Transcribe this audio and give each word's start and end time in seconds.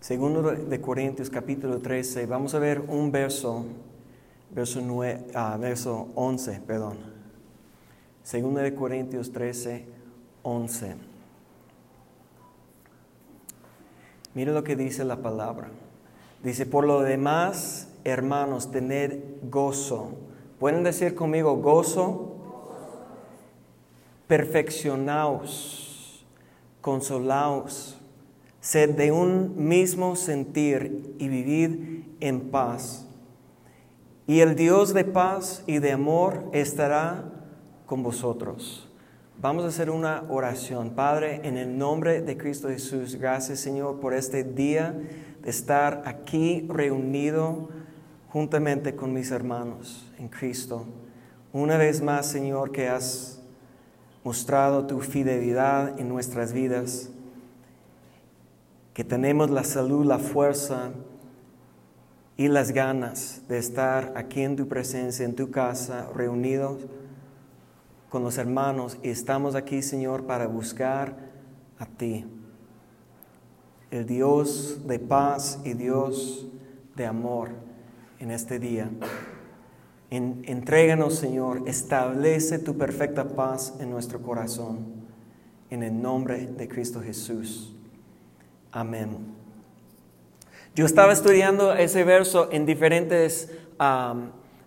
Segundo 0.00 0.40
de 0.40 0.80
Corintios 0.80 1.28
capítulo 1.28 1.78
13, 1.78 2.24
vamos 2.24 2.54
a 2.54 2.58
ver 2.58 2.80
un 2.80 3.12
verso, 3.12 3.66
verso, 4.50 4.80
9, 4.80 5.26
ah, 5.34 5.58
verso 5.60 6.08
11, 6.14 6.62
perdón. 6.66 6.96
Segundo 8.22 8.60
de 8.60 8.74
Corintios 8.74 9.30
13, 9.30 9.84
11. 10.42 10.96
Mire 14.32 14.52
lo 14.54 14.64
que 14.64 14.74
dice 14.74 15.04
la 15.04 15.16
palabra. 15.16 15.68
Dice, 16.42 16.64
por 16.64 16.86
lo 16.86 17.02
demás, 17.02 17.92
hermanos, 18.02 18.70
tener 18.70 19.22
gozo. 19.50 20.12
¿Pueden 20.58 20.82
decir 20.82 21.14
conmigo 21.14 21.56
gozo? 21.56 22.38
Perfeccionaos, 24.26 26.24
consolaos 26.80 27.99
Sed 28.60 28.90
de 28.90 29.10
un 29.10 29.54
mismo 29.56 30.16
sentir 30.16 31.14
y 31.18 31.28
vivid 31.28 32.04
en 32.20 32.50
paz. 32.50 33.06
Y 34.26 34.40
el 34.40 34.54
Dios 34.54 34.92
de 34.92 35.04
paz 35.04 35.64
y 35.66 35.78
de 35.78 35.92
amor 35.92 36.44
estará 36.52 37.24
con 37.86 38.02
vosotros. 38.02 38.88
Vamos 39.40 39.64
a 39.64 39.68
hacer 39.68 39.88
una 39.88 40.24
oración. 40.28 40.90
Padre, 40.90 41.40
en 41.44 41.56
el 41.56 41.78
nombre 41.78 42.20
de 42.20 42.36
Cristo 42.36 42.68
Jesús, 42.68 43.16
gracias 43.16 43.60
Señor 43.60 43.98
por 43.98 44.12
este 44.12 44.44
día 44.44 44.94
de 45.42 45.48
estar 45.48 46.02
aquí 46.04 46.66
reunido 46.68 47.70
juntamente 48.28 48.94
con 48.94 49.14
mis 49.14 49.30
hermanos 49.30 50.06
en 50.18 50.28
Cristo. 50.28 50.84
Una 51.52 51.78
vez 51.78 52.02
más, 52.02 52.26
Señor, 52.26 52.70
que 52.70 52.88
has 52.88 53.40
mostrado 54.22 54.86
tu 54.86 55.00
fidelidad 55.00 55.98
en 55.98 56.10
nuestras 56.10 56.52
vidas 56.52 57.10
que 59.00 59.04
tenemos 59.04 59.48
la 59.48 59.64
salud, 59.64 60.04
la 60.04 60.18
fuerza 60.18 60.90
y 62.36 62.48
las 62.48 62.72
ganas 62.72 63.40
de 63.48 63.56
estar 63.56 64.12
aquí 64.14 64.42
en 64.42 64.56
tu 64.56 64.68
presencia, 64.68 65.24
en 65.24 65.34
tu 65.34 65.50
casa, 65.50 66.10
reunidos 66.14 66.82
con 68.10 68.22
los 68.22 68.36
hermanos 68.36 68.98
y 69.02 69.08
estamos 69.08 69.54
aquí, 69.54 69.80
Señor, 69.80 70.26
para 70.26 70.48
buscar 70.48 71.16
a 71.78 71.86
ti, 71.86 72.26
el 73.90 74.04
Dios 74.04 74.86
de 74.86 74.98
paz 74.98 75.60
y 75.64 75.72
Dios 75.72 76.46
de 76.94 77.06
amor 77.06 77.52
en 78.18 78.30
este 78.30 78.58
día. 78.58 78.90
entréganos, 80.10 81.14
Señor, 81.14 81.62
establece 81.66 82.58
tu 82.58 82.76
perfecta 82.76 83.24
paz 83.24 83.76
en 83.80 83.88
nuestro 83.88 84.20
corazón, 84.20 84.80
en 85.70 85.84
el 85.84 86.02
nombre 86.02 86.48
de 86.48 86.68
Cristo 86.68 87.00
Jesús. 87.00 87.76
Amén. 88.72 89.40
Yo 90.76 90.86
estaba 90.86 91.12
estudiando 91.12 91.74
ese 91.74 92.04
verso 92.04 92.48
en 92.52 92.66
diferentes 92.66 93.50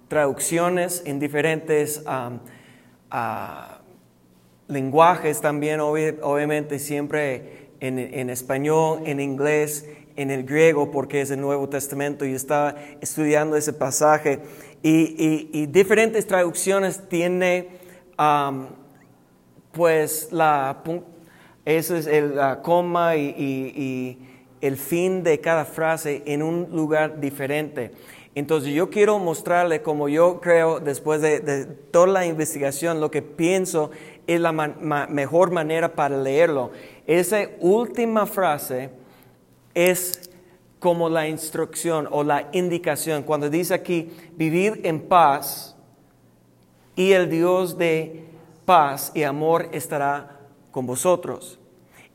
traducciones, 0.09 1.01
en 1.05 1.19
diferentes 1.19 2.03
ah, 2.05 3.79
lenguajes 4.67 5.39
también, 5.39 5.79
obviamente 5.79 6.79
siempre 6.79 7.69
en, 7.79 8.29
español, 8.29 9.03
en 9.05 9.19
inglés, 9.19 9.87
en 10.15 10.31
el 10.31 10.43
griego, 10.43 10.91
porque 10.91 11.21
es 11.21 11.31
el 11.31 11.39
Nuevo 11.39 11.69
Testamento. 11.69 12.25
y 12.25 12.33
estaba 12.33 12.75
estudiando 12.99 13.55
ese 13.55 13.71
pasaje 13.71 14.39
y, 14.81 15.65
diferentes 15.67 16.27
traducciones 16.27 17.07
tiene 17.07 17.69
pues 19.71 20.27
la 20.31 20.83
ese 21.65 21.97
es 21.97 22.07
el 22.07 22.33
coma 22.61 23.15
y, 23.15 24.19
el 24.61 24.77
fin 24.77 25.23
de 25.23 25.41
cada 25.41 25.65
frase 25.65 26.23
en 26.25 26.41
un 26.41 26.69
lugar 26.71 27.19
diferente. 27.19 27.91
Entonces 28.33 28.73
yo 28.73 28.89
quiero 28.89 29.19
mostrarle 29.19 29.81
como 29.81 30.07
yo 30.07 30.39
creo, 30.39 30.79
después 30.79 31.21
de, 31.21 31.65
toda 31.91 32.07
la 32.07 32.25
investigación, 32.25 33.01
lo 33.01 33.11
que 33.11 33.21
pienso 33.21 33.91
es 34.25 34.39
la 34.39 34.53
mejor 34.53 35.51
manera 35.51 35.95
para 35.95 36.17
leerlo. 36.17 36.71
Esa 37.05 37.41
última 37.59 38.25
frase 38.25 38.89
es 39.73 40.29
como 40.79 41.09
la 41.09 41.27
instrucción 41.27 42.07
o 42.09 42.23
la 42.23 42.49
indicación. 42.53 43.23
Cuando 43.23 43.49
dice 43.49 43.73
aquí, 43.73 44.11
vivir 44.35 44.79
en 44.83 45.01
paz 45.01 45.75
y 46.95 47.11
el 47.11 47.29
Dios 47.29 47.77
de 47.77 48.25
paz 48.65 49.11
y 49.13 49.23
amor 49.23 49.67
estará 49.71 50.42
con 50.73 50.85
vosotros. 50.85 51.59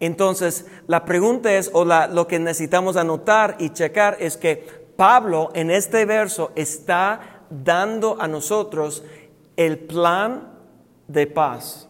Entonces, 0.01 0.67
la 0.87 1.07
pregunta 1.07 1.55
es, 1.55 1.71
o 1.73 1.85
lo 1.85 2.27
que 2.27 2.39
necesitamos 2.39 2.97
anotar 2.97 3.57
y 3.59 3.71
checar 3.71 4.19
es 4.21 4.37
que 4.37 4.67
Pablo 4.97 5.51
en 5.55 5.71
este 5.71 6.05
verso 6.05 6.51
está 6.57 7.45
dando 7.49 8.21
a 8.21 8.29
nosotros 8.29 9.05
el 9.57 9.79
plan 9.79 10.53
de 11.07 11.27
paz 11.27 11.89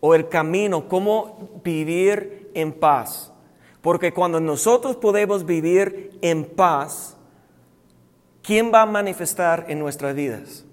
o 0.00 0.14
el 0.14 0.28
camino, 0.28 0.88
cómo 0.88 1.60
vivir 1.64 2.50
en 2.54 2.72
paz. 2.72 3.32
Porque 3.80 4.12
cuando 4.12 4.40
nosotros 4.40 4.96
podemos 4.96 5.46
vivir 5.46 6.18
en 6.22 6.44
paz, 6.44 7.16
¿quién 8.42 8.72
va 8.72 8.82
a 8.82 8.86
manifestar 8.86 9.66
en 9.68 9.78
nuestras 9.78 10.14
vidas? 10.14 10.64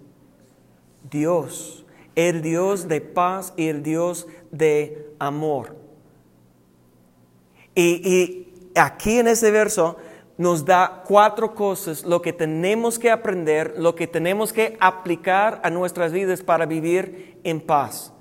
Dios, 1.09 1.85
el 2.15 2.41
Dios 2.41 2.87
de 2.87 3.01
paz 3.01 3.53
y 3.57 3.67
el 3.67 3.83
Dios 3.83 4.27
de 4.51 5.10
amor. 5.21 5.75
Y, 7.75 8.47
aquí 8.75 9.19
en 9.19 9.27
ese 9.27 9.51
verso 9.51 9.97
nos 10.37 10.65
da 10.65 11.03
cuatro 11.05 11.53
cosas, 11.53 12.03
lo 12.03 12.21
que 12.21 12.33
tenemos 12.33 12.97
que 12.97 13.11
aprender, 13.11 13.75
lo 13.77 13.93
que 13.93 14.07
tenemos 14.07 14.51
que 14.51 14.75
aplicar 14.79 15.61
a 15.63 15.69
nuestras 15.69 16.11
vidas 16.11 16.41
para 16.41 16.65
vivir 16.65 17.39
en 17.43 17.61
paz, 17.61 18.11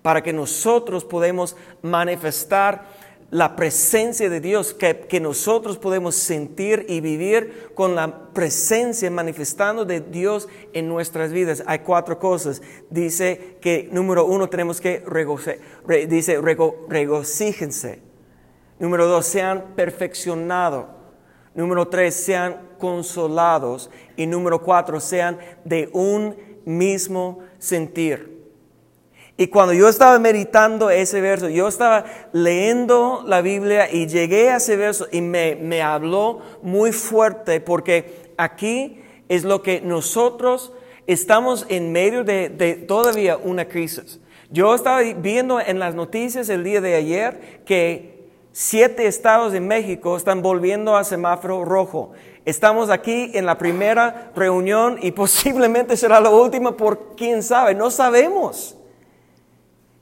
para 0.00 0.22
que 0.22 0.32
nosotros 0.32 1.04
podemos 1.04 1.56
manifestar 1.82 2.86
la 3.30 3.56
presencia 3.56 4.30
de 4.30 4.40
Dios, 4.40 4.74
que, 4.74 5.00
que, 5.00 5.18
nosotros 5.20 5.76
podemos 5.78 6.14
sentir 6.14 6.86
y 6.88 7.00
vivir 7.00 7.70
con 7.74 7.94
la 7.94 8.32
presencia 8.32 9.10
manifestando 9.10 9.84
de 9.84 10.00
Dios 10.00 10.48
en 10.72 10.88
nuestras 10.88 11.32
vidas. 11.32 11.62
Hay 11.66 11.80
cuatro 11.80 12.18
cosas. 12.18 12.62
Dice 12.90 13.56
que 13.60 13.88
número 13.90 14.24
uno 14.24 14.48
tenemos 14.48 14.80
que 14.80 15.02
regocijarse, 15.06 16.06
dice 16.06 16.40
regocíjense. 16.40 18.02
Número 18.78 19.06
dos, 19.06 19.26
sean 19.26 19.72
perfeccionados. 19.76 20.86
Número 21.54 21.86
tres, 21.86 22.14
sean 22.14 22.70
consolados. 22.78 23.90
Y 24.16 24.26
número 24.26 24.62
cuatro, 24.62 25.00
sean 25.00 25.38
de 25.64 25.88
un 25.92 26.36
mismo 26.64 27.40
sentir. 27.58 28.33
Y 29.36 29.48
cuando 29.48 29.72
yo 29.72 29.88
estaba 29.88 30.18
meditando 30.20 30.90
ese 30.90 31.20
verso, 31.20 31.48
yo 31.48 31.66
estaba 31.66 32.04
leyendo 32.32 33.24
la 33.26 33.40
Biblia 33.40 33.92
y 33.92 34.06
llegué 34.06 34.50
a 34.50 34.56
ese 34.58 34.76
verso 34.76 35.08
y 35.10 35.20
me, 35.22 35.82
habló 35.82 36.40
muy 36.62 36.92
fuerte 36.92 37.60
porque 37.60 38.30
aquí 38.36 39.02
es 39.28 39.42
lo 39.42 39.60
que 39.60 39.80
nosotros 39.80 40.72
estamos 41.08 41.66
en 41.68 41.90
medio 41.90 42.22
de, 42.22 42.48
de 42.48 42.74
todavía 42.74 43.36
una 43.36 43.64
crisis. 43.66 44.20
Yo 44.50 44.72
estaba 44.72 45.00
viendo 45.00 45.60
en 45.60 45.80
las 45.80 45.96
noticias 45.96 46.48
el 46.48 46.62
día 46.62 46.80
de 46.80 46.94
ayer 46.94 47.64
que 47.66 48.28
siete 48.52 49.08
estados 49.08 49.52
de 49.52 49.60
México 49.60 50.16
están 50.16 50.42
volviendo 50.42 50.96
a 50.96 51.02
semáforo 51.02 51.64
rojo. 51.64 52.12
Estamos 52.44 52.88
aquí 52.88 53.32
en 53.34 53.46
la 53.46 53.58
primera 53.58 54.30
reunión 54.36 54.96
y 55.02 55.10
posiblemente 55.10 55.96
será 55.96 56.20
la 56.20 56.30
última 56.30 56.76
por 56.76 57.16
quién 57.16 57.42
sabe, 57.42 57.74
no 57.74 57.90
sabemos. 57.90 58.76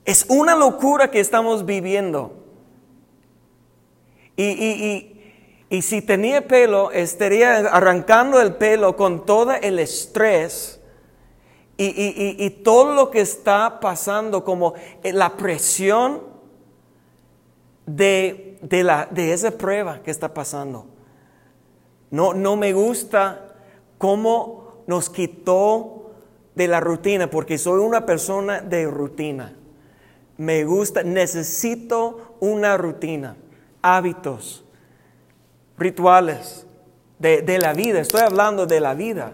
Es 0.05 0.27
una 0.29 0.57
locura 0.57 1.11
que 1.11 1.21
estamos 1.21 1.65
viviendo. 1.65 2.33
Y, 4.37 5.09
si 5.81 6.03
tenía 6.03 6.47
pelo, 6.47 6.91
estaría 6.91 7.59
arrancando 7.59 8.41
el 8.41 8.55
pelo 8.55 8.97
con 8.97 9.25
todo 9.25 9.53
el 9.53 9.79
estrés 9.79 10.81
y, 11.77 12.51
todo 12.63 12.95
lo 12.95 13.11
que 13.11 13.21
está 13.21 13.81
pasando, 13.81 14.45
como 14.45 14.75
la 15.05 15.37
presión 15.37 16.23
de, 17.87 18.59
la, 18.71 19.07
de 19.11 19.33
esa 19.33 19.53
prueba 19.53 20.03
que 20.03 20.11
está 20.11 20.35
pasando. 20.35 20.87
No, 22.11 22.35
no 22.35 22.57
me 22.57 22.73
gusta 22.73 23.55
cómo 23.99 24.83
nos 24.87 25.09
quitó 25.09 26.11
de 26.55 26.69
la 26.69 26.81
rutina, 26.81 27.31
porque 27.31 27.57
soy 27.57 27.81
una 27.81 28.05
persona 28.05 28.61
de 28.61 28.87
rutina 28.87 29.57
me 30.37 30.65
gusta, 30.65 31.03
necesito 31.03 32.37
una 32.41 32.77
rutina, 32.77 33.37
hábitos, 33.83 34.65
rituales 35.79 36.67
de, 37.19 37.59
la 37.59 37.73
vida. 37.73 38.01
Estoy 38.01 38.23
hablando 38.23 38.67
de 38.67 38.81
la 38.81 38.95
vida. 38.95 39.33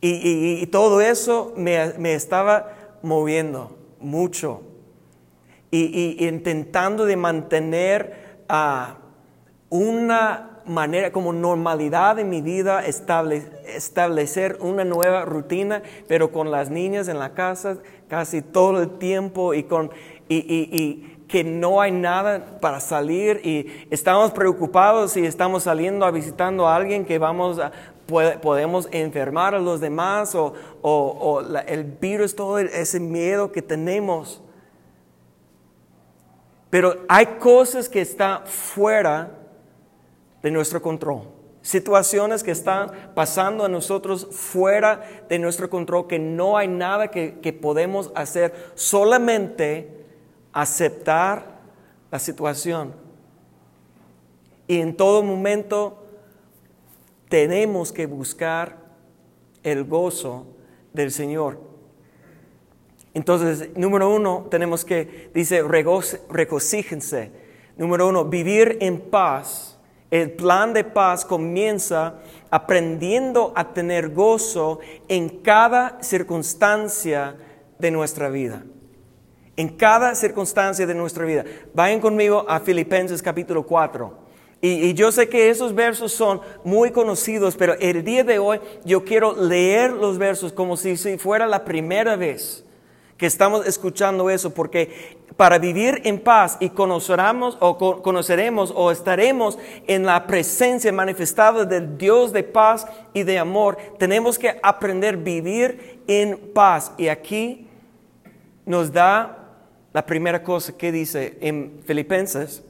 Y, 0.00 0.66
todo 0.66 1.00
eso 1.00 1.52
me, 1.56 2.14
estaba 2.14 2.72
moviendo 3.02 3.76
mucho. 4.00 4.62
Y, 5.70 6.26
intentando 6.26 7.04
de 7.04 7.16
mantener 7.16 8.42
ah, 8.48 8.96
una 9.70 10.52
manera, 10.66 11.12
como 11.12 11.32
normalidad 11.32 12.18
en 12.18 12.28
mi 12.28 12.40
vida, 12.40 12.84
establecer 12.84 14.58
una 14.60 14.84
nueva 14.84 15.24
rutina, 15.24 15.82
pero 16.08 16.30
con 16.32 16.50
las 16.50 16.70
niñas 16.70 17.08
en 17.08 17.18
la 17.18 17.34
casa 17.34 17.78
casi 18.12 18.42
todo 18.42 18.82
el 18.82 18.98
tiempo 18.98 19.54
y 19.54 19.62
con... 19.62 19.90
y 20.28 21.08
que 21.32 21.42
no 21.42 21.80
hay 21.80 21.90
nada 21.90 22.58
para 22.60 22.78
salir 22.78 23.40
y 23.42 23.86
estamos 23.90 24.32
preocupados 24.32 25.16
y 25.16 25.24
estamos 25.24 25.62
saliendo 25.62 26.04
a 26.04 26.10
visitando 26.10 26.68
a 26.68 26.76
alguien 26.76 27.06
que 27.06 27.16
vamos 27.16 27.58
a, 27.58 27.72
podemos 28.06 28.86
enfermar 28.92 29.54
a 29.54 29.58
los 29.58 29.80
demás 29.80 30.34
o, 30.34 31.42
el 31.66 31.84
virus, 31.84 32.36
todo 32.36 32.58
ese 32.58 33.00
miedo 33.00 33.50
que 33.50 33.62
tenemos. 33.62 34.42
Pero 36.68 36.98
hay 37.08 37.24
cosas 37.40 37.88
que 37.88 38.02
están 38.02 38.46
fuera 38.46 39.30
de 40.42 40.50
nuestro 40.50 40.82
control. 40.82 41.22
Situaciones 41.62 42.42
que 42.42 42.50
están 42.50 42.90
pasando 43.14 43.64
a 43.64 43.68
nosotros 43.68 44.28
fuera 44.30 45.00
de 45.28 45.38
nuestro 45.38 45.70
control, 45.70 46.08
que 46.08 46.18
no 46.18 46.56
hay 46.56 46.68
nada 46.68 47.08
que, 47.08 47.38
que 47.40 47.52
podemos 47.52 48.10
hacer. 48.14 48.52
Solamente 48.74 50.04
aceptar 50.52 51.60
la 52.10 52.18
situación. 52.18 52.94
Y 54.66 54.80
en 54.80 54.96
todo 54.96 55.22
momento 55.22 56.04
tenemos 57.28 57.92
que 57.92 58.06
buscar 58.06 58.76
el 59.62 59.84
gozo 59.84 60.46
del 60.92 61.10
Señor. 61.10 61.60
Entonces, 63.14 63.70
número 63.76 64.10
uno, 64.10 64.46
tenemos 64.50 64.84
que, 64.84 65.30
dice, 65.34 65.62
regocíjense. 65.62 67.30
Número 67.76 68.08
uno, 68.08 68.24
vivir 68.24 68.78
en 68.80 69.00
paz. 69.00 69.71
El 70.12 70.30
plan 70.30 70.72
de 70.72 70.84
paz 70.84 71.24
comienza 71.24 72.20
aprendiendo 72.50 73.52
a 73.56 73.72
tener 73.72 74.10
gozo 74.10 74.78
en 75.08 75.40
cada 75.40 76.00
circunstancia 76.02 77.34
de 77.80 77.90
nuestra 77.90 78.28
vida 78.28 78.62
en 79.56 79.68
cada 79.68 80.14
circunstancia 80.14 80.86
de 80.86 80.94
nuestra 80.94 81.24
vida. 81.24 81.44
Vayan 81.74 82.00
conmigo 82.00 82.44
a 82.48 82.60
Filipenses 82.60 83.22
capítulo 83.22 83.64
4. 83.64 84.22
Y, 84.64 84.94
yo 84.94 85.10
sé 85.10 85.28
que 85.28 85.50
esos 85.50 85.74
versos 85.74 86.12
son 86.12 86.40
muy 86.62 86.92
conocidos, 86.92 87.56
pero 87.56 87.74
el 87.74 88.04
día 88.04 88.22
de 88.22 88.38
hoy 88.38 88.60
yo 88.84 89.04
quiero 89.04 89.34
leer 89.34 89.90
los 89.90 90.18
versos 90.18 90.52
como 90.52 90.76
si, 90.76 90.96
fuera 91.18 91.46
la 91.48 91.64
primera 91.64 92.14
vez 92.14 92.64
que 93.22 93.28
estamos 93.28 93.64
escuchando 93.68 94.30
eso, 94.30 94.52
porque 94.52 95.16
para 95.36 95.60
vivir 95.60 96.02
en 96.02 96.18
paz 96.18 96.56
y 96.58 96.70
conoceremos 96.70 97.56
o 97.60 98.02
conoceremos 98.02 98.72
o 98.74 98.90
estaremos 98.90 99.60
en 99.86 100.04
la 100.04 100.26
presencia 100.26 100.92
manifestada 100.92 101.64
del 101.64 101.96
Dios 101.96 102.32
de 102.32 102.42
paz 102.42 102.84
y 103.14 103.22
de 103.22 103.38
amor, 103.38 103.78
tenemos 103.96 104.40
que 104.40 104.58
aprender 104.60 105.14
a 105.14 105.18
vivir 105.18 106.02
en 106.08 106.36
paz. 106.52 106.94
Y 106.98 107.06
aquí 107.06 107.68
nos 108.66 108.92
da 108.92 109.54
la 109.92 110.04
primera 110.04 110.42
cosa 110.42 110.76
que 110.76 110.90
dice 110.90 111.38
en 111.40 111.80
Filipenses, 111.86 112.64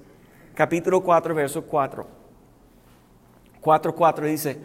capítulo 0.54 1.02
4, 1.02 1.34
verso 1.34 1.62
4. 1.62 2.06
4, 3.58 3.94
4 3.94 4.26
dice, 4.26 4.58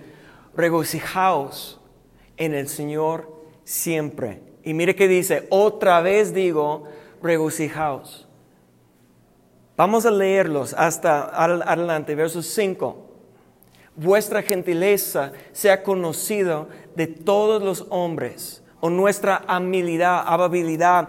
regocijaos 0.53 1.79
en 2.35 2.53
el 2.55 2.67
Señor 2.67 3.31
siempre. 3.63 4.46
Y 4.67 4.73
mire 4.73 4.97
que 4.97 5.07
dice, 5.07 5.47
otra 5.49 6.01
vez 6.01 6.33
digo, 6.33 6.83
regocijaos. 7.23 8.27
Vamos 9.77 10.05
a 10.05 10.11
leerlos 10.11 10.73
hasta 10.73 11.21
adelante, 11.41 12.15
verso 12.15 12.41
5. 12.41 12.97
Vuestra 13.95 14.41
gentileza 14.41 15.31
sea 15.53 15.83
conocida 15.83 16.67
de 16.97 17.07
todos 17.07 17.63
los 17.63 17.85
hombres, 17.91 18.61
o 18.81 18.89
nuestra 18.89 19.41
amabilidad, 19.47 20.25
amabilidad 20.27 21.07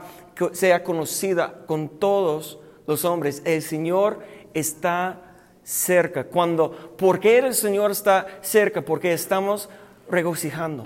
sea 0.52 0.84
conocida 0.84 1.66
con 1.66 1.88
todos 1.88 2.60
los 2.86 3.04
hombres. 3.04 3.42
El 3.44 3.62
Señor 3.62 4.20
está 4.54 5.34
cerca. 5.64 6.22
Cuando, 6.22 6.70
¿por 6.96 7.18
qué 7.18 7.38
el 7.38 7.54
Señor 7.54 7.90
está 7.90 8.24
cerca? 8.40 8.82
Porque 8.82 9.12
estamos 9.12 9.68
regocijando. 10.08 10.84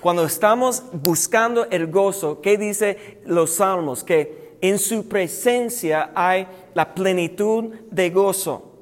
Cuando 0.00 0.24
estamos 0.24 0.82
buscando 0.92 1.66
el 1.70 1.88
gozo, 1.88 2.40
¿qué 2.40 2.56
dice 2.56 3.18
los 3.24 3.56
salmos? 3.56 4.04
Que 4.04 4.56
en 4.60 4.78
su 4.78 5.08
presencia 5.08 6.10
hay 6.14 6.46
la 6.74 6.94
plenitud 6.94 7.74
de 7.90 8.10
gozo. 8.10 8.72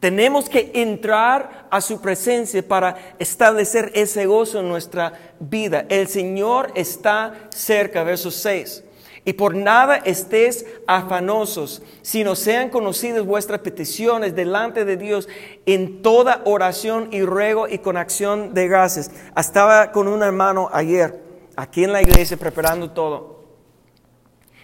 Tenemos 0.00 0.48
que 0.48 0.70
entrar 0.74 1.66
a 1.70 1.80
su 1.80 2.00
presencia 2.00 2.66
para 2.66 3.16
establecer 3.18 3.90
ese 3.94 4.26
gozo 4.26 4.60
en 4.60 4.68
nuestra 4.68 5.12
vida. 5.40 5.86
El 5.88 6.06
Señor 6.06 6.70
está 6.76 7.48
cerca, 7.50 8.04
verso 8.04 8.30
6. 8.30 8.84
Y 9.28 9.34
por 9.34 9.54
nada 9.54 9.96
estés 9.96 10.64
afanosos, 10.86 11.82
sino 12.00 12.34
sean 12.34 12.70
conocidas 12.70 13.26
vuestras 13.26 13.60
peticiones 13.60 14.34
delante 14.34 14.86
de 14.86 14.96
Dios 14.96 15.28
en 15.66 16.00
toda 16.00 16.40
oración 16.46 17.10
y 17.12 17.20
ruego 17.20 17.68
y 17.68 17.76
con 17.76 17.98
acción 17.98 18.54
de 18.54 18.68
gracias. 18.68 19.10
Estaba 19.36 19.92
con 19.92 20.08
un 20.08 20.22
hermano 20.22 20.70
ayer, 20.72 21.20
aquí 21.56 21.84
en 21.84 21.92
la 21.92 22.00
iglesia, 22.00 22.38
preparando 22.38 22.92
todo. 22.92 23.44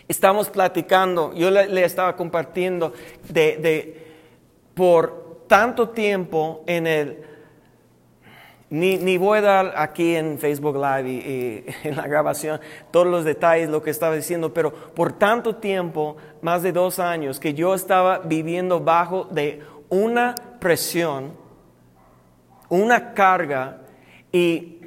Estamos 0.09 0.49
platicando, 0.49 1.35
yo 1.35 1.51
le, 1.51 1.85
estaba 1.85 2.17
compartiendo 2.17 2.95
de, 3.29 3.59
de 3.59 4.07
por 4.73 5.45
tanto 5.47 5.91
tiempo 5.91 6.65
en 6.67 6.87
el... 6.87 7.34
Ni, 8.75 9.19
voy 9.19 9.39
a 9.39 9.43
dar 9.43 9.75
aquí 9.77 10.17
en 10.17 10.37
Facebook 10.37 10.75
Live 10.75 11.09
y, 11.09 11.65
en 11.89 11.95
la 11.95 12.09
grabación 12.09 12.61
todos 12.91 13.07
los 13.07 13.25
detalles, 13.25 13.69
lo 13.69 13.81
que 13.81 13.91
estaba 13.91 14.17
diciendo, 14.17 14.53
pero 14.53 14.73
por 14.73 15.13
tanto 15.13 15.55
tiempo, 15.55 16.17
más 16.43 16.65
de 16.65 16.73
dos 16.73 16.99
años, 16.99 17.39
que 17.39 17.55
yo 17.55 17.73
estaba 17.73 18.19
viviendo 18.19 18.81
bajo 18.81 19.29
de 19.31 19.63
una 19.89 20.35
presión, 20.59 21.35
una 22.69 23.15
carga 23.15 23.83
y 24.33 24.81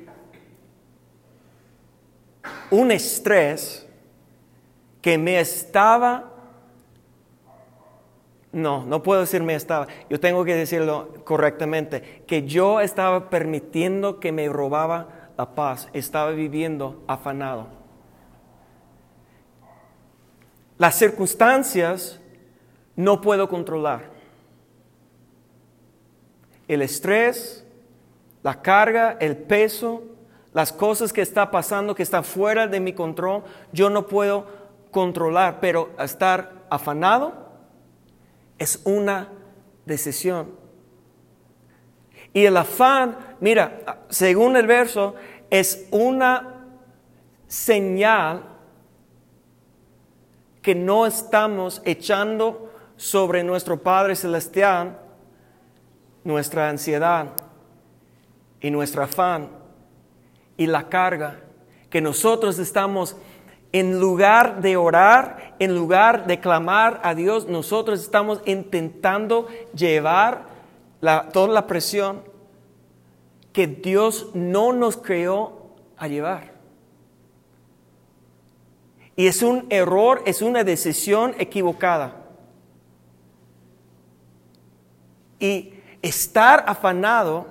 un 2.69 2.91
estrés 2.91 3.87
que 5.01 5.17
me 5.17 5.39
estaba 5.39 6.33
no, 8.57 8.83
no 8.86 9.04
puedo 9.04 9.21
decirme 9.21 9.54
estaba. 9.54 9.88
Yo 10.09 10.19
tengo 10.19 10.44
que 10.44 10.56
decirlo 10.56 11.13
correctamente. 11.24 12.23
Que 12.26 12.47
yo 12.47 12.81
estaba 12.81 13.30
permitiendo 13.30 14.19
que 14.19 14.31
me 14.31 14.49
robaba 14.49 15.30
la 15.37 15.54
paz. 15.54 15.87
Estaba 15.94 16.31
viviendo 16.31 17.04
afanado. 17.06 17.68
Las 20.80 20.95
circunstancias 20.95 22.19
no 22.95 23.21
puedo 23.21 23.47
controlar. 23.47 24.06
El 26.68 26.81
estrés, 26.81 27.64
la 28.42 28.59
carga, 28.64 29.18
el 29.19 29.37
peso, 29.37 30.02
las 30.52 30.73
cosas 30.73 31.14
que 31.14 31.21
están 31.21 31.52
pasando, 31.52 31.94
que 31.94 32.02
están 32.02 32.23
fuera 32.23 32.66
de 32.66 32.80
mi 32.80 32.94
control, 32.94 33.44
yo 33.71 33.92
no 33.92 34.07
puedo 34.07 34.47
controlar, 34.90 35.59
pero 35.59 35.92
estar 35.99 36.66
afanado 36.71 37.46
es 38.57 38.81
una 38.83 39.30
decisión. 39.85 40.56
Y 42.33 42.45
el 42.45 42.57
afán, 42.57 43.18
mira, 43.40 44.04
según 44.09 44.56
el 44.57 44.68
verso, 44.68 45.16
es 45.49 45.87
una 45.92 46.66
señal 47.47 48.44
que 50.61 50.76
no 50.76 51.06
estamos 51.06 51.81
echando 51.85 52.73
sobre 52.97 53.44
nuestro 53.44 53.81
Padre 53.81 54.16
Celestial 54.16 54.99
nuestra 56.28 56.69
ansiedad 56.69 57.28
y 58.59 58.69
nuestro 58.69 59.04
afán 59.04 59.49
y 60.57 60.68
la 60.68 60.90
carga, 60.90 61.40
que 61.90 62.02
nosotros 62.02 62.59
estamos 62.59 63.16
en 63.71 64.00
lugar 64.00 64.62
de 64.62 64.78
orar, 64.78 65.56
en 65.59 65.76
lugar 65.76 66.28
de 66.28 66.40
clamar 66.40 67.02
a 67.04 67.14
Dios, 67.16 67.47
nosotros 67.47 68.02
estamos 68.02 68.42
intentando 68.45 69.47
llevar 69.74 70.45
toda 71.31 71.54
la 71.54 71.68
presión 71.68 72.21
que 73.52 73.68
Dios 73.68 74.30
no 74.33 74.74
nos 74.74 74.97
creó 74.97 75.71
a 75.97 76.07
llevar. 76.07 76.54
Y 79.16 79.28
es 79.28 79.42
un 79.42 79.66
error, 79.69 80.21
es 80.26 80.42
una 80.42 80.64
decisión 80.64 81.33
equivocada. 81.40 82.16
Y 85.40 85.74
estar 86.02 86.64
afanado 86.68 87.47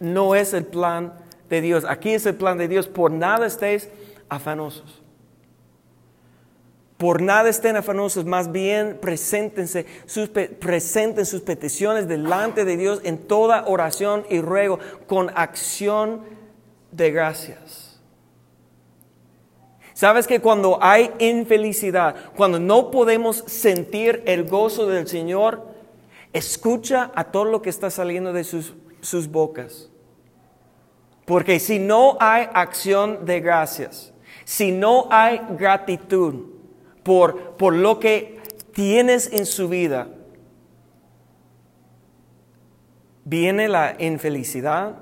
no 0.00 0.34
es 0.34 0.52
el 0.52 0.66
plan 0.66 1.14
de 1.48 1.60
Dios. 1.60 1.84
Aquí 1.84 2.10
es 2.10 2.26
el 2.26 2.34
plan 2.34 2.58
de 2.58 2.66
Dios. 2.66 2.88
Por 2.88 3.12
nada 3.12 3.46
estéis 3.46 3.88
afanosos. 4.30 5.02
Por 6.96 7.22
nada 7.22 7.48
estén 7.48 7.76
afanosos, 7.76 8.26
más 8.26 8.52
bien 8.52 8.98
preséntense 9.00 9.86
sus, 10.04 10.28
presenten 10.28 11.24
sus 11.24 11.40
peticiones 11.40 12.08
delante 12.08 12.66
de 12.66 12.76
Dios 12.76 13.00
en 13.04 13.16
toda 13.16 13.64
oración 13.66 14.26
y 14.28 14.40
ruego 14.40 14.78
con 15.06 15.30
acción 15.34 16.20
de 16.92 17.10
gracias. 17.10 18.00
Sabes 19.94 20.26
que 20.26 20.40
cuando 20.40 20.78
hay 20.82 21.10
infelicidad, 21.18 22.16
cuando 22.36 22.60
no 22.60 22.90
podemos 22.90 23.44
sentir 23.46 24.22
el 24.26 24.44
gozo 24.44 24.86
del 24.86 25.08
Señor, 25.08 25.68
escucha 26.34 27.10
a 27.14 27.24
todo 27.24 27.46
lo 27.46 27.62
que 27.62 27.70
está 27.70 27.90
saliendo 27.90 28.32
de 28.32 28.44
sus, 28.44 28.74
sus 29.00 29.26
bocas. 29.28 29.90
Porque 31.24 31.60
si 31.60 31.78
no 31.78 32.16
hay 32.20 32.46
acción 32.52 33.24
de 33.24 33.40
gracias, 33.40 34.12
si 34.50 34.72
no 34.72 35.06
hay 35.12 35.40
gratitud, 35.50 36.34
por, 37.04 37.72
lo 37.72 38.00
que 38.00 38.42
tienes 38.72 39.32
en 39.32 39.46
su 39.46 39.68
vida, 39.68 40.08
viene 43.24 43.68
la 43.68 43.94
infelicidad, 44.00 44.96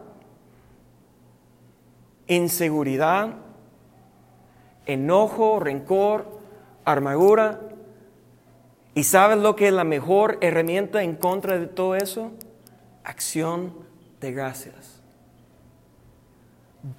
inseguridad, 2.26 3.36
enojo, 4.84 5.60
rencor, 5.60 6.26
amargura. 6.84 7.58
¿Y 8.94 9.04
sabes 9.04 9.38
lo 9.38 9.56
que 9.56 9.68
es 9.68 9.72
la 9.72 9.84
mejor 9.84 10.36
herramienta 10.42 11.02
en 11.02 11.16
contra 11.16 11.58
de 11.58 11.68
todo 11.68 11.94
eso? 11.94 12.32
Acción 13.02 13.72
de 14.20 14.30
gracias. 14.30 15.00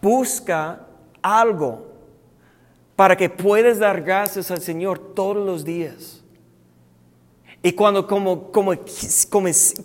Busca 0.02 0.88
algo 1.22 1.89
para 3.00 3.16
que 3.16 3.30
puedas 3.30 3.80
dar 3.80 4.02
gracias 4.02 4.52
al 4.52 4.60
Señor 4.60 5.00
todos 5.00 5.38
los 5.38 5.64
días. 5.64 6.22
Y 7.64 7.72
cuando 7.72 8.06
como, 8.06 8.52
como, 8.52 8.74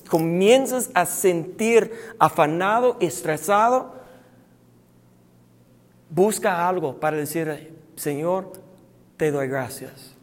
comienzas 0.08 0.90
a 0.94 1.06
sentir 1.06 1.92
afanado, 2.18 2.96
estresado, 2.98 3.94
busca 6.10 6.68
algo 6.68 6.98
para 6.98 7.16
decir, 7.16 7.78
Señor, 7.94 8.50
te 9.16 9.30
doy 9.30 9.46
gracias. 9.46 10.16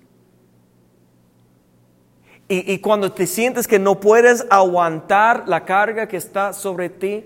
Y, 2.50 2.74
y, 2.74 2.80
cuando 2.80 3.14
te 3.14 3.26
sientes 3.26 3.70
que 3.70 3.80
no 3.80 4.02
puedes 4.02 4.46
aguantar 4.50 5.48
la 5.48 5.64
carga 5.64 6.10
que 6.10 6.18
está 6.18 6.52
sobre 6.52 6.90
ti, 6.90 7.24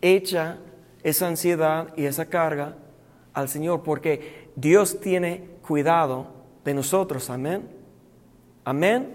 echa 0.00 0.56
esa 1.02 1.28
ansiedad 1.28 1.88
y 1.94 2.06
esa 2.06 2.24
carga 2.24 2.78
al 3.34 3.50
Señor, 3.50 3.82
porque 3.82 4.43
Dios 4.56 5.00
tiene 5.00 5.44
cuidado 5.66 6.26
de 6.64 6.74
nosotros, 6.74 7.30
amén. 7.30 7.68
Amén. 8.64 9.14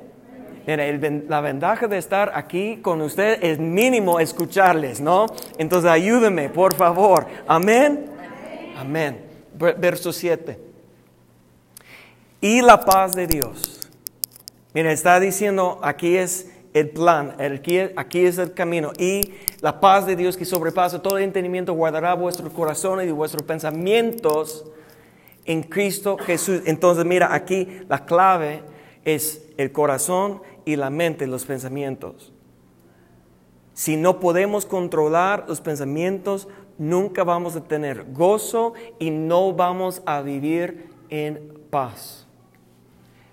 Mira, 0.68 0.86
la 1.28 1.42
ventaja 1.42 1.88
de 1.88 1.98
estar 1.98 2.32
aquí 2.36 2.78
con 2.78 3.02
usted 3.02 3.44
es 3.44 3.58
mínimo 3.58 4.20
escucharles, 4.20 5.02
¿no? 5.02 5.26
Entonces 5.58 5.90
ayúdeme, 5.90 6.50
por 6.50 6.76
favor. 6.76 7.26
Amén. 7.48 8.06
Amén. 8.78 9.26
Verso 9.56 10.14
7. 10.14 10.60
Y 12.42 12.62
la 12.62 12.86
paz 12.86 13.16
de 13.16 13.26
Dios. 13.26 13.90
Mira, 14.74 14.92
está 14.92 15.20
diciendo, 15.20 15.80
aquí 15.82 16.18
es 16.18 16.52
el 16.74 16.90
plan, 16.90 17.36
aquí 17.96 18.26
es 18.26 18.38
el 18.38 18.54
camino. 18.54 18.92
Y 19.00 19.34
la 19.62 19.80
paz 19.80 20.06
de 20.06 20.16
Dios 20.16 20.38
que 20.38 20.46
sobrepasa 20.46 21.02
todo 21.02 21.18
entendimiento 21.18 21.74
guardará 21.74 22.14
vuestros 22.14 22.54
corazones 22.54 23.08
y 23.08 23.12
vuestros 23.12 23.44
pensamientos 23.44 24.66
en 25.50 25.64
Cristo 25.64 26.16
Jesús. 26.18 26.62
Entonces 26.66 27.04
mira, 27.06 27.34
aquí 27.34 27.68
la 27.90 28.06
clave 28.06 28.62
es 29.04 29.50
el 29.58 29.72
corazón 29.72 30.44
y 30.64 30.76
la 30.76 30.92
mente, 30.92 31.26
los 31.26 31.44
pensamientos. 31.46 32.32
Si 33.74 33.98
no 33.98 34.20
podemos 34.20 34.68
controlar 34.68 35.46
los 35.48 35.60
pensamientos, 35.60 36.48
nunca 36.78 37.24
vamos 37.24 37.56
a 37.56 37.64
tener 37.64 38.06
gozo 38.14 38.74
y 39.00 39.10
no 39.10 39.52
vamos 39.52 40.04
a 40.06 40.22
vivir 40.22 40.88
en 41.10 41.60
paz. 41.72 42.28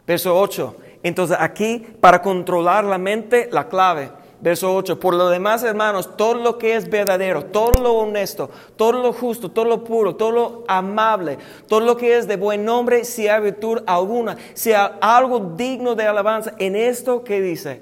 Verso 0.07 0.41
8. 0.41 0.75
Entonces 1.03 1.37
aquí, 1.39 1.87
para 2.01 2.23
controlar 2.23 2.85
la 2.85 2.97
mente, 2.97 3.51
la 3.53 3.69
clave 3.69 4.11
Verso 4.41 4.75
8, 4.75 5.01
por 5.01 5.15
lo 5.15 5.31
demás, 5.31 5.63
hermanos, 5.63 6.17
todo 6.17 6.35
lo 6.35 6.59
que 6.59 6.77
es 6.77 6.91
verdadero, 6.91 7.47
todo 7.47 7.73
lo 7.83 7.95
honesto, 7.95 8.51
todo 8.77 8.93
lo 8.93 9.13
justo, 9.13 9.51
todo 9.51 9.65
lo 9.65 9.83
puro, 9.83 10.15
todo 10.15 10.31
lo 10.31 10.65
amable, 10.69 11.39
todo 11.67 11.81
lo 11.81 11.97
que 11.97 12.19
es 12.19 12.29
de 12.29 12.37
buen 12.37 12.65
nombre, 12.65 13.05
si 13.05 13.29
hay 13.29 13.43
virtud 13.43 13.83
alguna, 13.87 14.37
sea 14.53 14.99
algo 15.01 15.55
digno 15.57 15.95
de 15.95 16.07
alabanza, 16.07 16.55
en 16.59 16.77
esto 16.77 17.25
que 17.25 17.41
dice, 17.41 17.81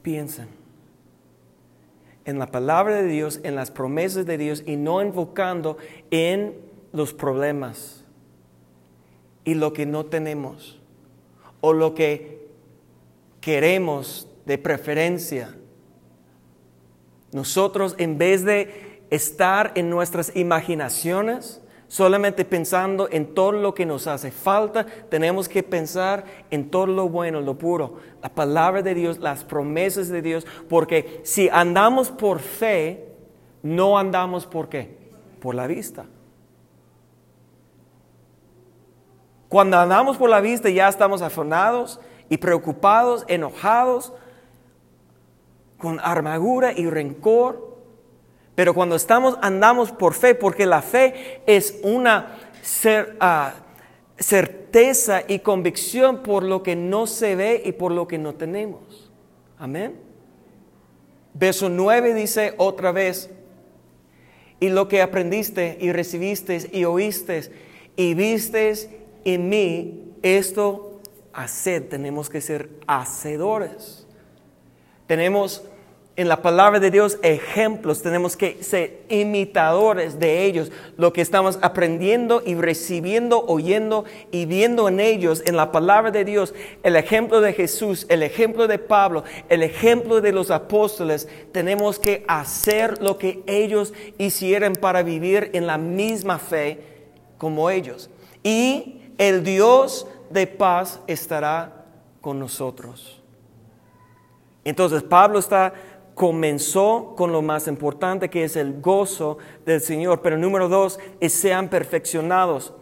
piensen 0.00 0.48
en 2.24 2.38
la 2.38 2.46
palabra 2.46 2.96
de 2.96 3.06
Dios, 3.06 3.40
en 3.42 3.54
las 3.54 3.70
promesas 3.70 4.24
de 4.24 4.38
Dios 4.38 4.62
y 4.66 4.76
no 4.76 5.00
enfocando 5.00 5.76
en 6.10 6.54
los 6.92 7.12
problemas 7.12 8.04
y 9.44 9.54
lo 9.54 9.72
que 9.72 9.84
no 9.84 10.06
tenemos 10.06 10.80
o 11.60 11.72
lo 11.72 11.94
que 11.94 12.48
queremos 13.40 14.28
de 14.46 14.58
preferencia. 14.58 15.54
Nosotros 17.32 17.94
en 17.98 18.18
vez 18.18 18.44
de 18.44 19.02
estar 19.10 19.72
en 19.74 19.90
nuestras 19.90 20.34
imaginaciones, 20.36 21.60
solamente 21.88 22.44
pensando 22.44 23.08
en 23.10 23.34
todo 23.34 23.52
lo 23.52 23.74
que 23.74 23.86
nos 23.86 24.06
hace 24.06 24.30
falta, 24.30 24.86
tenemos 25.08 25.48
que 25.48 25.62
pensar 25.62 26.24
en 26.50 26.70
todo 26.70 26.86
lo 26.86 27.08
bueno, 27.08 27.40
lo 27.40 27.56
puro, 27.56 27.98
la 28.22 28.28
palabra 28.28 28.82
de 28.82 28.94
Dios, 28.94 29.18
las 29.18 29.44
promesas 29.44 30.08
de 30.08 30.22
Dios, 30.22 30.46
porque 30.68 31.20
si 31.24 31.48
andamos 31.48 32.10
por 32.10 32.40
fe, 32.40 33.08
no 33.62 33.98
andamos 33.98 34.46
por 34.46 34.68
qué? 34.68 34.96
Por 35.40 35.54
la 35.54 35.66
vista. 35.66 36.06
Cuando 39.48 39.78
andamos 39.78 40.16
por 40.16 40.28
la 40.30 40.40
vista 40.40 40.68
ya 40.68 40.88
estamos 40.88 41.22
afanados 41.22 42.00
y 42.28 42.38
preocupados, 42.38 43.24
enojados, 43.28 44.12
con 45.84 46.00
armadura 46.00 46.72
y 46.72 46.88
rencor. 46.88 47.76
Pero 48.54 48.72
cuando 48.72 48.96
estamos, 48.96 49.36
andamos 49.42 49.92
por 49.92 50.14
fe, 50.14 50.34
porque 50.34 50.64
la 50.64 50.80
fe 50.80 51.42
es 51.46 51.78
una 51.82 52.38
ah, 53.20 53.52
certeza 54.16 55.24
y 55.28 55.40
convicción 55.40 56.22
por 56.22 56.42
lo 56.42 56.62
que 56.62 56.74
no 56.74 57.06
se 57.06 57.36
ve 57.36 57.60
y 57.66 57.72
por 57.72 57.92
lo 57.92 58.08
que 58.08 58.16
no 58.16 58.34
tenemos. 58.34 59.12
Amén. 59.58 59.94
Verso 61.34 61.68
9 61.68 62.14
dice 62.14 62.54
otra 62.56 62.90
vez, 62.90 63.28
y 64.60 64.70
lo 64.70 64.88
que 64.88 65.02
aprendiste 65.02 65.76
y 65.78 65.92
recibiste 65.92 66.70
y 66.72 66.86
oíste 66.86 67.50
y 67.96 68.14
viste 68.14 68.72
en 69.26 69.48
mí, 69.50 70.14
esto 70.22 71.02
haced, 71.34 71.88
tenemos 71.88 72.30
que 72.30 72.40
ser 72.40 72.70
hacedores. 72.86 74.04
Tenemos 75.06 75.64
en 76.16 76.28
la 76.28 76.42
palabra 76.42 76.78
de 76.78 76.92
Dios 76.92 77.18
ejemplos, 77.22 78.02
tenemos 78.02 78.36
que 78.36 78.62
ser 78.62 79.02
imitadores 79.08 80.20
de 80.20 80.44
ellos, 80.44 80.70
lo 80.96 81.12
que 81.12 81.20
estamos 81.20 81.58
aprendiendo 81.60 82.40
y 82.46 82.54
recibiendo, 82.54 83.44
oyendo 83.46 84.04
y 84.30 84.46
viendo 84.46 84.88
en 84.88 85.00
ellos, 85.00 85.42
en 85.44 85.56
la 85.56 85.72
palabra 85.72 86.12
de 86.12 86.24
Dios, 86.24 86.54
el 86.84 86.94
ejemplo 86.94 87.40
de 87.40 87.52
Jesús, 87.52 88.06
el 88.08 88.22
ejemplo 88.22 88.68
de 88.68 88.78
Pablo, 88.78 89.24
el 89.48 89.64
ejemplo 89.64 90.20
de 90.20 90.32
los 90.32 90.52
apóstoles, 90.52 91.28
tenemos 91.50 91.98
que 91.98 92.24
hacer 92.28 93.02
lo 93.02 93.18
que 93.18 93.42
ellos 93.46 93.92
hicieron 94.16 94.74
para 94.74 95.02
vivir 95.02 95.50
en 95.52 95.66
la 95.66 95.78
misma 95.78 96.38
fe 96.38 96.78
como 97.38 97.70
ellos. 97.70 98.08
Y 98.44 99.00
el 99.18 99.42
Dios 99.42 100.06
de 100.30 100.46
paz 100.46 101.00
estará 101.08 101.86
con 102.20 102.38
nosotros. 102.38 103.20
Entonces 104.64 105.02
Pablo 105.02 105.38
está 105.38 105.74
comenzó 106.14 107.14
con 107.16 107.32
lo 107.32 107.42
más 107.42 107.66
importante 107.66 108.30
que 108.30 108.44
es 108.44 108.56
el 108.56 108.80
gozo 108.80 109.38
del 109.64 109.80
Señor. 109.80 110.22
Pero 110.22 110.36
número 110.38 110.68
dos 110.68 110.98
es 111.20 111.32
sean 111.32 111.68
perfeccionados. 111.68 112.72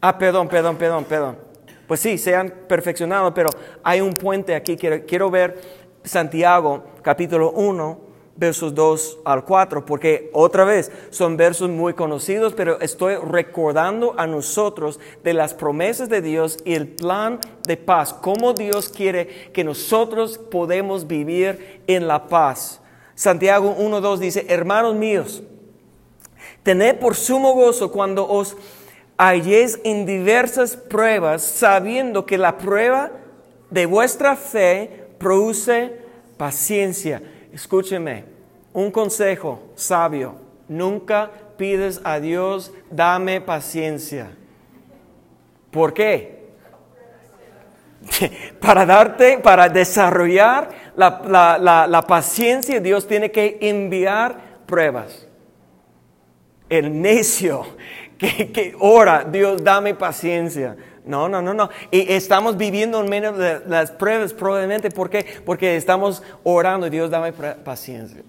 Ah, 0.00 0.18
perdón, 0.18 0.48
perdón, 0.48 0.76
perdón, 0.76 1.04
perdón. 1.04 1.38
Pues 1.86 2.00
sí, 2.00 2.18
sean 2.18 2.52
perfeccionados, 2.68 3.32
pero 3.34 3.50
hay 3.82 4.00
un 4.00 4.14
puente 4.14 4.54
aquí. 4.54 4.76
Quiero, 4.76 5.04
quiero 5.06 5.30
ver 5.30 5.60
Santiago 6.04 6.84
capítulo 7.02 7.50
1 7.52 8.09
versos 8.36 8.74
2 8.74 9.18
al 9.24 9.44
4, 9.44 9.84
porque 9.84 10.30
otra 10.32 10.64
vez 10.64 10.90
son 11.10 11.36
versos 11.36 11.68
muy 11.68 11.94
conocidos, 11.94 12.54
pero 12.54 12.80
estoy 12.80 13.16
recordando 13.16 14.14
a 14.16 14.26
nosotros 14.26 14.98
de 15.22 15.34
las 15.34 15.54
promesas 15.54 16.08
de 16.08 16.22
Dios 16.22 16.58
y 16.64 16.74
el 16.74 16.88
plan 16.88 17.38
de 17.66 17.76
paz, 17.76 18.14
cómo 18.14 18.54
Dios 18.54 18.88
quiere 18.88 19.50
que 19.52 19.64
nosotros 19.64 20.38
podemos 20.38 21.06
vivir 21.06 21.82
en 21.86 22.08
la 22.08 22.28
paz. 22.28 22.80
Santiago 23.14 23.76
1.2 23.78 24.18
dice, 24.18 24.46
hermanos 24.48 24.94
míos, 24.94 25.42
tened 26.62 26.98
por 26.98 27.14
sumo 27.14 27.52
gozo 27.52 27.92
cuando 27.92 28.26
os 28.26 28.56
halléis 29.18 29.78
en 29.84 30.06
diversas 30.06 30.76
pruebas, 30.76 31.42
sabiendo 31.42 32.24
que 32.24 32.38
la 32.38 32.56
prueba 32.56 33.12
de 33.68 33.84
vuestra 33.84 34.36
fe 34.36 35.08
produce 35.18 35.92
paciencia. 36.38 37.22
Escúcheme, 37.52 38.24
un 38.72 38.90
consejo 38.90 39.60
sabio, 39.74 40.36
nunca 40.68 41.30
pides 41.56 42.00
a 42.04 42.20
Dios, 42.20 42.72
dame 42.90 43.40
paciencia. 43.40 44.30
¿Por 45.70 45.92
qué? 45.92 46.40
para 48.60 48.86
darte, 48.86 49.38
para 49.38 49.68
desarrollar 49.68 50.70
la, 50.96 52.04
paciencia, 52.06 52.80
Dios 52.80 53.06
tiene 53.06 53.30
que 53.30 53.58
enviar 53.60 54.36
pruebas. 54.66 55.26
El 56.68 57.00
necio 57.00 57.66
que, 58.18 58.52
que 58.52 58.74
ora, 58.78 59.24
Dios, 59.24 59.62
dame 59.62 59.94
paciencia. 59.94 60.76
No, 61.04 61.28
no, 61.28 61.40
no, 61.40 61.54
no. 61.54 61.70
Y 61.90 62.12
estamos 62.12 62.56
viviendo 62.56 63.00
en 63.00 63.08
medio 63.08 63.32
de 63.32 63.60
las 63.66 63.90
pruebas 63.90 64.32
probablemente. 64.32 64.90
¿Por 64.90 65.08
qué? 65.08 65.24
Porque 65.44 65.76
estamos 65.76 66.22
orando, 66.44 66.90
Dios, 66.90 67.10
dame 67.10 67.32
paciencia. 67.32 68.22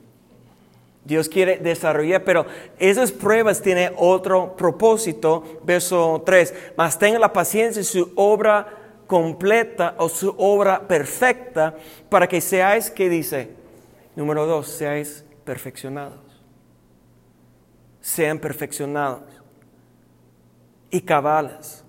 Dios 1.04 1.28
quiere 1.28 1.58
desarrollar, 1.58 2.24
pero 2.24 2.46
esas 2.78 3.12
pruebas 3.12 3.62
tienen 3.62 3.94
otro 3.98 4.56
propósito. 4.56 5.60
Verso 5.64 6.22
3, 6.26 6.54
mas 6.78 6.98
tenga 6.98 7.20
la 7.20 7.34
paciencia 7.34 7.84
su 7.84 8.12
obra 8.16 8.68
completa 9.08 9.96
o 9.98 10.08
su 10.08 10.34
obra 10.38 10.88
perfecta 10.88 11.76
para 12.10 12.28
que 12.28 12.40
seáis, 12.40 12.90
¿qué 12.90 13.10
dice? 13.10 13.50
Número 14.16 14.46
2, 14.46 14.68
seáis 14.68 15.26
perfeccionados. 15.44 16.20
Sean 18.00 18.40
perfeccionados 18.40 19.24
y 20.92 21.02
cabales, 21.02 21.81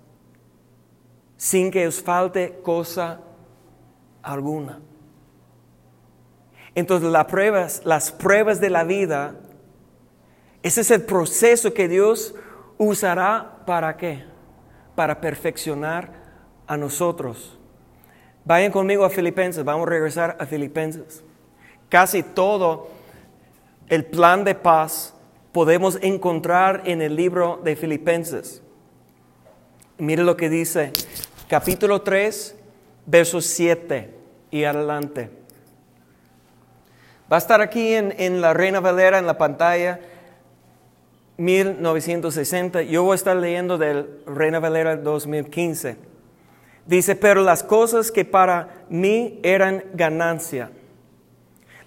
sin 1.43 1.73
que 1.73 1.89
os 1.89 2.01
falte 2.01 2.61
cosa 2.63 3.19
alguna. 4.23 4.79
Entonces 6.73 7.11
las 7.11 7.25
pruebas, 7.25 7.83
las 7.85 8.13
pruebas 8.13 8.61
de 8.61 8.71
la 8.71 8.85
vida, 8.85 9.35
ese 10.63 10.83
es 10.83 10.93
el 10.93 11.03
proceso 11.03 11.75
que 11.75 11.89
Dios 11.89 12.37
usará 12.79 13.65
para 13.67 13.97
qué? 13.97 14.23
Para 14.95 15.21
perfeccionar 15.21 16.13
a 16.69 16.77
nosotros. 16.77 17.59
Vayan 18.45 18.71
conmigo 18.71 19.05
a 19.05 19.11
Filipenses, 19.11 19.65
vamos 19.65 19.89
a 19.89 19.91
regresar 19.91 20.37
a 20.39 20.47
Filipenses. 20.47 21.25
Casi 21.89 22.23
todo 22.23 22.87
el 23.89 24.05
plan 24.05 24.45
de 24.45 24.55
paz 24.55 25.13
podemos 25.51 25.99
encontrar 26.03 26.83
en 26.85 27.03
el 27.03 27.17
libro 27.17 27.61
de 27.65 27.75
Filipenses. 27.75 28.63
Mire 29.99 30.25
lo 30.25 30.37
que 30.37 30.49
dice, 30.49 30.93
capítulo 31.53 32.01
3, 32.01 32.57
versos 33.05 33.45
7 33.45 34.09
y 34.51 34.65
adelante. 34.65 35.29
Va 37.31 37.37
a 37.37 37.39
estar 37.39 37.61
aquí 37.61 37.93
en, 37.93 38.41
la 38.41 38.55
Reina 38.55 38.81
Valera 38.81 39.19
en 39.19 39.27
la 39.27 39.37
pantalla, 39.37 40.01
1960. 41.37 42.81
Yo 42.85 43.03
voy 43.03 43.13
a 43.13 43.17
estar 43.17 43.37
leyendo 43.37 43.77
del 43.77 44.23
Reina 44.25 44.61
Valera 44.61 44.97
2015. 44.97 45.99
Dice, 46.87 47.17
pero 47.17 47.43
las 47.43 47.63
cosas 47.63 48.11
que 48.11 48.25
para 48.25 48.87
mí 48.89 49.39
eran 49.43 49.85
ganancia, 49.93 50.71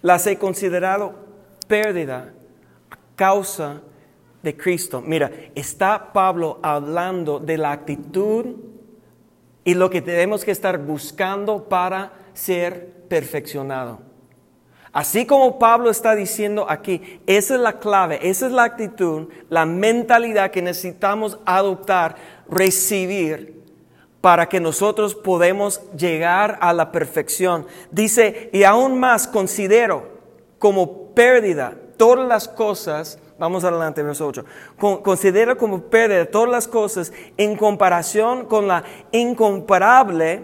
las 0.03 0.27
he 0.27 0.37
considerado 0.37 1.15
pérdida 1.67 2.33
a 2.91 2.97
causa 3.15 3.81
de 4.43 4.55
Cristo. 4.55 5.01
Mira, 5.01 5.31
está 5.55 6.13
Pablo 6.13 6.59
hablando 6.61 7.39
de 7.39 7.57
la 7.57 7.71
actitud 7.71 8.74
y 9.65 9.73
lo 9.73 9.89
que 9.89 10.01
tenemos 10.01 10.45
que 10.45 10.51
estar 10.51 10.77
buscando 10.77 11.67
para 11.67 12.13
ser 12.33 12.93
perfeccionado. 13.09 13.99
Así 14.93 15.25
como 15.25 15.59
Pablo 15.59 15.89
está 15.89 16.15
diciendo 16.15 16.67
aquí, 16.69 17.19
esa 17.27 17.55
es 17.55 17.59
la 17.59 17.79
clave, 17.79 18.19
esa 18.21 18.45
es 18.45 18.53
la 18.53 18.63
actitud, 18.63 19.27
la 19.49 19.65
mentalidad 19.65 20.51
que 20.51 20.61
necesitamos 20.61 21.37
adoptar, 21.45 22.15
recibir 22.47 23.61
para 24.21 24.47
que 24.47 24.61
nosotros 24.61 25.13
podamos 25.13 25.81
llegar 25.97 26.57
a 26.61 26.71
la 26.71 26.93
perfección. 26.93 27.67
Dice, 27.91 28.49
y 28.53 28.63
aún 28.63 28.97
más 28.97 29.27
considero 29.27 30.07
como 30.59 31.13
pérdida 31.13 31.75
todas 31.97 32.27
las 32.27 32.47
cosas, 32.47 33.19
vamos 33.37 33.63
adelante, 33.63 34.01
verso 34.03 34.27
8, 34.27 34.45
considero 35.03 35.57
como 35.57 35.81
pérdida 35.81 36.25
todas 36.25 36.49
las 36.49 36.67
cosas 36.67 37.11
en 37.37 37.55
comparación 37.55 38.45
con 38.45 38.67
la 38.67 38.83
incomparable 39.11 40.43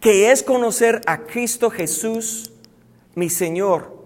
que 0.00 0.30
es 0.32 0.42
conocer 0.42 1.00
a 1.06 1.18
Cristo 1.18 1.70
Jesús 1.70 2.52
mi 3.14 3.30
Señor, 3.30 3.96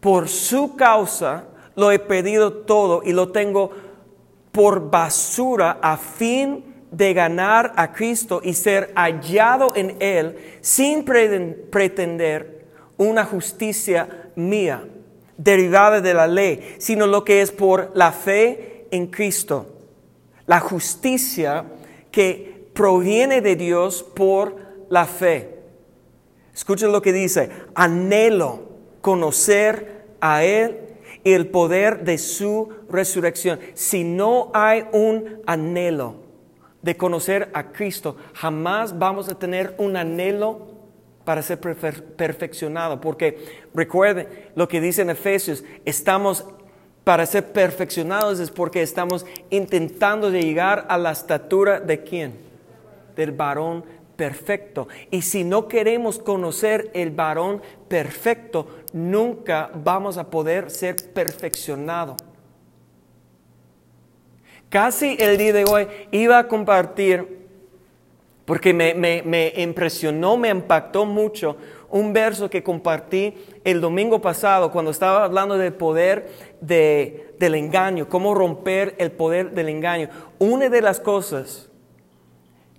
por 0.00 0.28
su 0.28 0.76
causa 0.76 1.44
lo 1.74 1.92
he 1.92 1.98
pedido 1.98 2.52
todo 2.52 3.02
y 3.04 3.12
lo 3.12 3.30
tengo 3.30 3.70
por 4.52 4.90
basura 4.90 5.78
a 5.82 5.96
fin 5.98 6.64
de 6.90 7.12
ganar 7.12 7.72
a 7.76 7.92
Cristo 7.92 8.40
y 8.42 8.54
ser 8.54 8.92
hallado 8.94 9.72
en 9.74 9.96
Él 10.00 10.58
sin 10.62 11.04
pretender 11.04 12.66
una 12.96 13.24
justicia 13.24 14.30
mía, 14.34 14.88
derivada 15.36 16.00
de 16.00 16.14
la 16.14 16.26
ley, 16.26 16.76
sino 16.78 17.06
lo 17.06 17.24
que 17.24 17.40
es 17.40 17.50
por 17.50 17.90
la 17.94 18.12
fe 18.12 18.86
en 18.90 19.06
Cristo. 19.08 19.66
La 20.46 20.60
justicia 20.60 21.64
que 22.10 22.68
proviene 22.72 23.40
de 23.40 23.56
Dios 23.56 24.02
por 24.02 24.56
la 24.88 25.06
fe. 25.06 25.56
Escuchen 26.54 26.92
lo 26.92 27.02
que 27.02 27.12
dice, 27.12 27.50
anhelo 27.74 28.62
conocer 29.00 30.06
a 30.20 30.44
Él 30.44 30.80
y 31.24 31.32
el 31.32 31.48
poder 31.48 32.04
de 32.04 32.18
su 32.18 32.70
resurrección. 32.88 33.58
Si 33.74 34.04
no 34.04 34.50
hay 34.54 34.84
un 34.92 35.42
anhelo 35.46 36.14
de 36.82 36.96
conocer 36.96 37.50
a 37.52 37.72
Cristo, 37.72 38.16
jamás 38.32 38.98
vamos 38.98 39.28
a 39.28 39.38
tener 39.38 39.74
un 39.78 39.96
anhelo 39.96 40.75
para 41.26 41.42
ser 41.42 41.58
perfeccionado. 41.58 42.98
Porque 43.02 43.36
recuerden 43.74 44.28
lo 44.54 44.66
que 44.66 44.80
dice 44.80 45.02
en 45.02 45.10
Efesios, 45.10 45.62
estamos 45.84 46.46
para 47.04 47.26
ser 47.26 47.52
perfeccionados 47.52 48.40
es 48.40 48.50
porque 48.50 48.82
estamos 48.82 49.26
intentando 49.50 50.28
llegar 50.30 50.86
a 50.88 50.98
la 50.98 51.12
estatura 51.12 51.78
de 51.78 52.02
quién? 52.02 52.34
Del 53.14 53.30
varón 53.30 53.84
perfecto. 54.16 54.88
Y 55.10 55.22
si 55.22 55.44
no 55.44 55.68
queremos 55.68 56.18
conocer 56.18 56.90
el 56.94 57.10
varón 57.10 57.62
perfecto, 57.86 58.66
nunca 58.92 59.70
vamos 59.72 60.18
a 60.18 60.30
poder 60.30 60.70
ser 60.70 60.96
perfeccionado. 61.12 62.16
Casi 64.68 65.16
el 65.20 65.38
día 65.38 65.52
de 65.52 65.64
hoy 65.64 65.86
iba 66.10 66.38
a 66.38 66.48
compartir, 66.48 67.45
porque 68.46 68.72
me, 68.72 69.52
impresionó, 69.56 70.36
me 70.36 70.48
impactó 70.48 71.04
mucho, 71.04 71.56
un 71.90 72.12
verso 72.12 72.48
que 72.48 72.62
compartí 72.62 73.34
el 73.64 73.80
domingo 73.80 74.20
pasado 74.20 74.70
cuando 74.70 74.92
estaba 74.92 75.24
hablando 75.24 75.58
del 75.58 75.74
poder 75.74 76.30
del 76.60 77.54
engaño, 77.54 78.08
cómo 78.08 78.34
romper 78.34 78.94
el 78.98 79.10
poder 79.10 79.50
del 79.50 79.68
engaño. 79.68 80.08
Una 80.38 80.68
de 80.68 80.80
las 80.80 81.00
cosas 81.00 81.68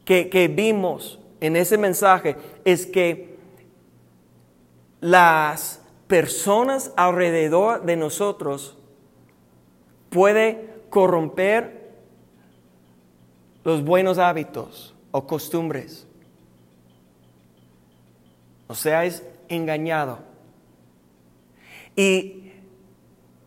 que, 0.05 0.29
que 0.29 0.47
vimos 0.47 1.19
en 1.41 1.57
ese 1.57 1.77
mensaje 1.77 2.37
es 2.63 2.85
que 2.85 3.35
las 5.01 5.81
personas 6.07 6.93
alrededor 6.95 7.83
de 7.83 7.97
nosotros 7.97 8.77
puede 10.09 10.69
corromper 10.89 11.91
los 13.65 13.83
buenos 13.83 14.17
hábitos 14.17 14.96
o 15.17 15.25
costumbres. 15.25 16.05
O 18.67 18.75
sea, 18.75 19.05
es 19.05 19.23
engañado. 19.47 20.19
Y 21.95 22.51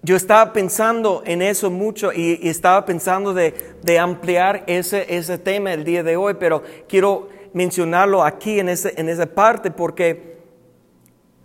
yo 0.03 0.17
estaba 0.17 0.53
pensando 0.53 1.23
en 1.25 1.43
eso 1.43 1.71
mucho 1.71 2.13
y, 2.13 2.41
estaba 2.49 2.85
pensando 2.85 3.33
de, 3.35 3.55
de 3.83 3.99
ampliar 3.99 4.65
ese, 4.67 5.15
ese 5.15 5.39
tema 5.39 5.73
el 5.73 5.85
día 5.85 6.03
de 6.03 6.17
hoy, 6.17 6.35
pero 6.35 6.63
quiero 6.89 7.29
mencionarlo 7.53 8.25
aquí 8.25 8.59
en, 8.59 8.69
ese, 8.69 8.95
en 8.97 9.09
esa 9.09 9.27
parte 9.27 9.71
porque 9.71 10.39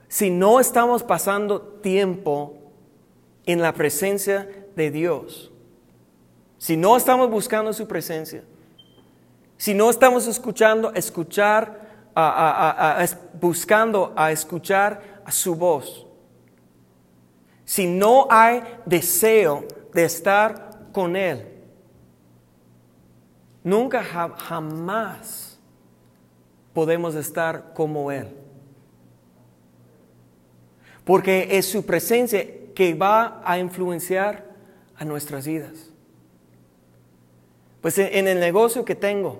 si 0.08 0.30
no 0.30 0.60
estamos 0.60 1.04
pasando 1.04 1.62
tiempo 1.62 2.56
en 3.46 3.62
la 3.62 3.74
presencia 3.74 4.48
de 4.76 4.90
Dios, 4.90 5.52
si 6.58 6.78
no 6.78 6.98
estamos 6.98 7.30
buscando 7.30 7.74
su 7.74 7.88
presencia, 7.88 8.44
si 9.58 9.74
no 9.74 9.90
estamos 9.90 10.28
escuchando, 10.28 10.94
escuchar, 10.94 12.12
buscando 13.40 14.14
a 14.16 14.32
escuchar 14.32 15.22
a 15.26 15.32
su 15.32 15.56
voz, 15.56 16.06
si 17.64 17.88
no 17.88 18.28
hay 18.30 18.62
deseo 18.86 19.66
de 19.94 20.06
estar 20.06 20.92
con 20.92 21.16
Él, 21.16 21.48
nunca 23.64 24.04
jamás 24.04 25.60
podemos 26.74 27.16
estar 27.16 27.74
como 27.74 28.12
Él. 28.12 28.28
Porque 31.04 31.48
es 31.52 31.68
su 31.68 31.86
presencia 31.86 32.46
que 32.74 32.94
va 32.94 33.42
a 33.46 33.58
influenciar 33.58 34.46
a 34.98 35.06
nuestras 35.06 35.48
vidas. 35.48 35.95
Pues 37.86 38.00
en 38.00 38.28
el 38.28 38.40
negocio 38.40 38.84
que 38.84 38.96
tengo, 38.96 39.40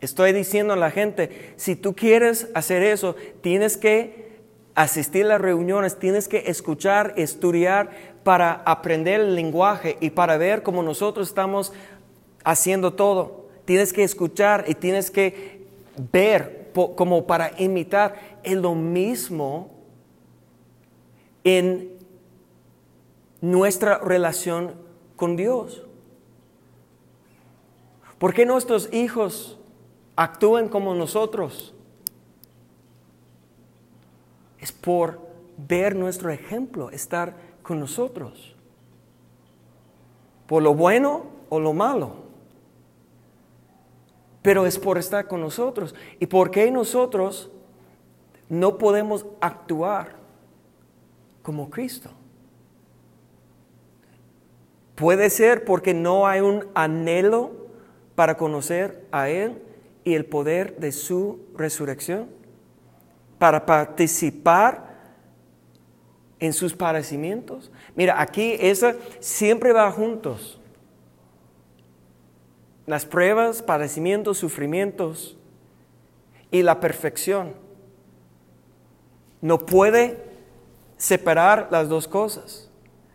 estoy 0.00 0.32
diciendo 0.32 0.74
a 0.74 0.76
la 0.76 0.92
gente, 0.92 1.52
si 1.56 1.74
tú 1.74 1.96
quieres 1.96 2.46
hacer 2.54 2.84
eso, 2.84 3.16
tienes 3.40 3.76
que 3.76 4.30
asistir 4.76 5.24
a 5.24 5.30
las 5.30 5.40
reuniones, 5.40 5.98
tienes 5.98 6.28
que 6.28 6.44
escuchar, 6.46 7.14
estudiar 7.16 7.90
para 8.22 8.52
aprender 8.64 9.18
el 9.18 9.34
lenguaje 9.34 9.96
y 10.00 10.10
para 10.10 10.36
ver 10.36 10.62
cómo 10.62 10.84
nosotros 10.84 11.26
estamos 11.26 11.72
haciendo 12.44 12.92
todo. 12.92 13.48
Tienes 13.64 13.92
que 13.92 14.04
escuchar 14.04 14.66
y 14.68 14.74
tienes 14.76 15.10
que 15.10 15.66
ver 16.12 16.70
como 16.94 17.26
para 17.26 17.60
imitar. 17.60 18.38
Es 18.44 18.54
lo 18.54 18.76
mismo 18.76 19.68
en 21.42 21.90
nuestra 23.40 23.98
relación 23.98 24.76
con 25.16 25.34
Dios. 25.34 25.89
¿Por 28.20 28.34
qué 28.34 28.44
nuestros 28.44 28.92
hijos 28.92 29.58
actúan 30.14 30.68
como 30.68 30.94
nosotros? 30.94 31.72
Es 34.58 34.72
por 34.72 35.18
ver 35.56 35.96
nuestro 35.96 36.28
ejemplo, 36.28 36.90
estar 36.90 37.34
con 37.62 37.80
nosotros. 37.80 38.54
Por 40.46 40.62
lo 40.62 40.74
bueno 40.74 41.28
o 41.48 41.60
lo 41.60 41.72
malo. 41.72 42.12
Pero 44.42 44.66
es 44.66 44.78
por 44.78 44.98
estar 44.98 45.26
con 45.26 45.40
nosotros. 45.40 45.94
¿Y 46.18 46.26
por 46.26 46.50
qué 46.50 46.70
nosotros 46.70 47.50
no 48.50 48.76
podemos 48.76 49.24
actuar 49.40 50.16
como 51.42 51.70
Cristo? 51.70 52.10
Puede 54.94 55.30
ser 55.30 55.64
porque 55.64 55.94
no 55.94 56.26
hay 56.26 56.40
un 56.40 56.66
anhelo 56.74 57.59
para 58.14 58.36
conocer 58.36 59.06
a 59.12 59.28
Él 59.28 59.62
y 60.04 60.14
el 60.14 60.24
poder 60.24 60.76
de 60.76 60.92
su 60.92 61.40
resurrección, 61.56 62.28
para 63.38 63.64
participar 63.64 64.90
en 66.38 66.52
sus 66.52 66.74
padecimientos. 66.74 67.70
Mira, 67.94 68.20
aquí 68.20 68.56
esa 68.60 68.96
siempre 69.20 69.72
va 69.72 69.90
juntos. 69.92 70.58
Las 72.86 73.04
pruebas, 73.04 73.62
padecimientos, 73.62 74.38
sufrimientos 74.38 75.36
y 76.50 76.62
la 76.62 76.80
perfección. 76.80 77.54
No 79.40 79.58
puede 79.58 80.18
separar 80.96 81.68
las 81.70 81.88
dos 81.88 82.08
cosas. 82.08 82.68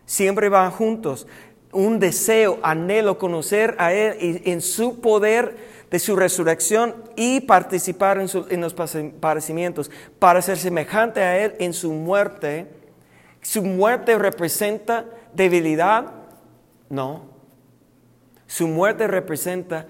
Siempre 0.05 0.49
van 0.49 0.71
juntos 0.71 1.27
un 1.75 1.99
deseo, 1.99 2.59
anhelo 2.63 3.17
conocer 3.17 3.75
a 3.77 3.93
Él 3.93 4.17
y 4.19 4.51
en 4.51 4.61
su 4.61 5.01
poder 5.01 5.55
de 5.91 5.99
su 5.99 6.15
resurrección 6.15 6.95
y 7.15 7.41
participar 7.41 8.17
en, 8.17 8.61
los 8.61 8.73
padecimientos 8.73 9.91
para 10.17 10.41
ser 10.41 10.57
semejante 10.57 11.21
a 11.21 11.37
Él 11.37 11.53
en 11.59 11.73
su 11.73 11.93
muerte. 11.93 12.67
¿Su 13.41 13.61
muerte 13.63 14.17
representa 14.17 15.05
debilidad? 15.33 16.11
No. 16.89 17.23
Su 18.47 18.67
muerte 18.67 19.07
representa 19.07 19.87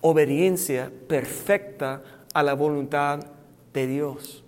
obediencia 0.00 0.90
perfecta 1.08 2.02
a 2.32 2.42
la 2.42 2.54
voluntad 2.54 3.20
de 3.72 3.86
Dios 3.86 4.43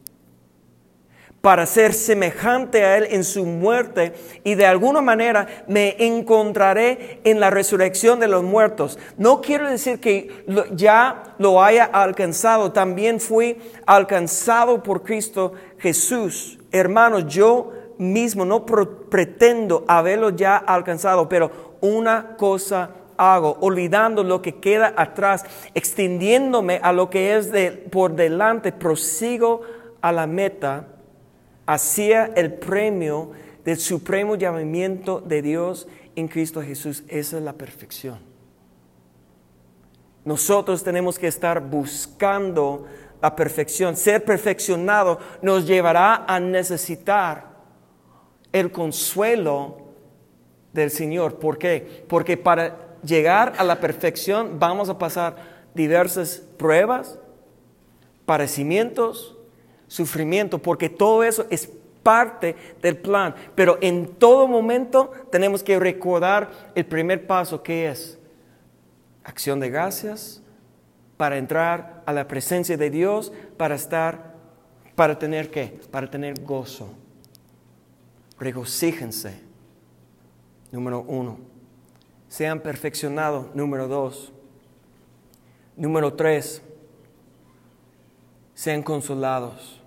para 1.47 1.65
ser 1.65 1.95
semejante 1.95 2.83
a 2.83 2.99
Él 2.99 3.07
en 3.09 3.23
su 3.23 3.47
muerte 3.47 4.15
y 4.43 4.57
de 4.57 4.67
alguna 4.67 5.01
manera 5.01 5.47
me 5.69 5.95
encontraré 6.05 7.21
en 7.23 7.39
la 7.39 7.51
resurrección 7.51 8.19
de 8.19 8.27
los 8.27 8.43
muertos. 8.43 8.99
No 9.17 9.41
quiero 9.41 9.71
decir 9.71 10.01
que 10.01 10.45
ya 10.73 11.37
lo 11.39 11.63
haya 11.63 11.85
alcanzado, 11.85 12.73
también 12.73 13.21
fui 13.21 13.59
alcanzado 13.87 14.83
por 14.83 15.05
Cristo 15.05 15.53
Jesús. 15.79 16.59
Hermanos, 16.73 17.27
yo 17.29 17.71
mismo 17.97 18.45
no 18.45 18.67
pretendo 18.67 19.85
haberlo 19.87 20.31
ya 20.31 20.57
alcanzado, 20.57 21.29
pero 21.29 21.77
una 21.81 22.37
cosa 22.37 22.91
hago, 23.17 23.57
olvidando 23.61 24.25
lo 24.25 24.43
que 24.43 24.57
queda 24.57 24.95
atrás, 24.97 25.45
extendiéndome 25.75 26.81
a 26.83 26.93
lo 26.93 27.09
que 27.09 27.37
es 27.37 27.53
de, 27.53 27.71
por 27.71 28.17
delante, 28.17 28.73
prosigo 28.73 29.61
a 30.01 30.11
la 30.11 30.27
meta 30.27 30.89
hacia 31.67 32.27
el 32.37 32.55
premio 32.55 33.33
del 33.65 33.79
supremo 33.79 34.37
llamamiento 34.37 35.21
de 35.21 35.43
Dios 35.43 35.89
en 36.15 36.29
Cristo 36.29 36.63
Jesús. 36.63 37.03
Esa 37.09 37.37
es 37.37 37.43
la 37.43 37.53
perfección. 37.53 38.19
Nosotros 40.25 40.83
tenemos 40.83 41.19
que 41.19 41.27
estar 41.29 41.61
buscando 41.61 42.87
la 43.21 43.35
perfección. 43.35 43.97
Ser 43.97 44.25
perfeccionado 44.25 45.19
nos 45.43 45.67
llevará 45.67 46.25
a 46.27 46.41
necesitar 46.41 47.57
el 48.53 48.73
consuelo 48.73 49.87
del 50.73 50.91
Señor. 50.91 51.39
¿Por 51.39 51.59
qué? 51.59 52.05
Porque 52.09 52.37
para 52.37 52.99
llegar 53.03 53.55
a 53.59 53.65
la 53.65 53.81
perfección 53.81 54.59
vamos 54.59 54.89
a 54.89 54.99
pasar 54.99 55.37
diversas 55.75 56.43
pruebas, 56.57 57.19
padecimientos, 58.25 59.36
sufrimiento, 59.89 60.59
porque 60.59 60.89
todo 60.89 61.23
eso 61.23 61.47
es 61.51 61.71
parte 62.03 62.55
del 62.83 62.97
plan. 62.97 63.35
Pero 63.55 63.79
en 63.81 64.07
todo 64.07 64.47
momento 64.47 65.11
tenemos 65.31 65.63
que 65.63 65.79
recordar 65.79 66.51
el 66.75 66.87
primer 66.87 67.27
paso 67.27 67.63
que 67.63 67.89
es 67.89 68.19
acción 69.25 69.59
de 69.59 69.71
gracias 69.71 70.41
para 71.17 71.39
entrar 71.39 72.03
a 72.07 72.13
la 72.13 72.29
presencia 72.29 72.77
de 72.77 72.91
Dios, 72.91 73.33
para 73.57 73.75
estar, 73.75 74.35
para 74.95 75.19
tener 75.19 75.51
qué? 75.51 75.81
Para 75.91 76.09
tener 76.09 76.41
gozo. 76.43 76.93
Regocíjense. 78.39 79.41
Número 80.71 81.01
uno. 81.01 81.39
Sean 82.29 82.61
perfeccionados. 82.61 83.55
Número 83.55 83.89
dos. 83.89 84.33
Número 85.77 86.13
tres 86.15 86.63
sean 88.57 88.83
consolados. 88.83 89.83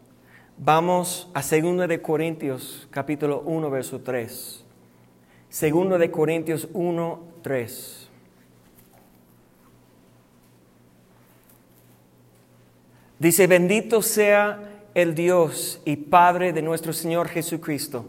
Vamos 0.56 1.28
a 1.34 1.42
2 1.42 1.88
de 1.88 2.02
Corintios 2.02 2.88
capítulo 2.92 3.42
1 3.42 3.70
verso 3.72 4.00
3. 4.00 4.64
2 5.50 6.00
de 6.00 6.12
Corintios 6.12 6.70
1 6.72 7.20
3. 7.42 8.10
Dice, 13.18 13.48
bendito 13.48 14.02
sea 14.04 14.86
el 14.94 15.16
Dios 15.16 15.82
y 15.84 15.96
Padre 15.96 16.54
de 16.54 16.62
nuestro 16.62 16.94
Señor 16.94 17.28
Jesucristo, 17.28 18.06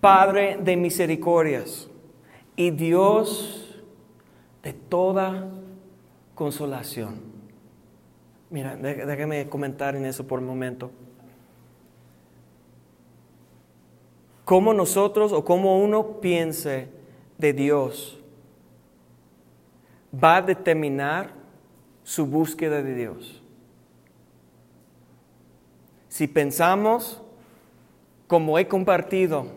Padre 0.00 0.58
de 0.60 0.76
misericordias 0.76 1.88
y 2.54 2.70
Dios 2.70 3.82
de 4.62 4.74
toda 4.74 5.48
consolación 6.34 7.33
Mira, 8.54 8.76
déjame 8.76 9.48
comentar 9.48 9.96
en 9.96 10.06
eso 10.06 10.28
por 10.28 10.38
un 10.38 10.46
momento. 10.46 10.92
Cómo 14.44 14.72
nosotros 14.72 15.32
o 15.32 15.44
cómo 15.44 15.82
uno 15.82 16.20
piense 16.20 16.86
de 17.36 17.52
Dios 17.52 18.16
va 20.14 20.36
a 20.36 20.42
determinar 20.42 21.32
su 22.04 22.26
búsqueda 22.26 22.80
de 22.80 22.94
Dios. 22.94 23.42
Si 26.08 26.28
pensamos, 26.28 27.20
como 28.28 28.56
he 28.60 28.68
compartido, 28.68 29.48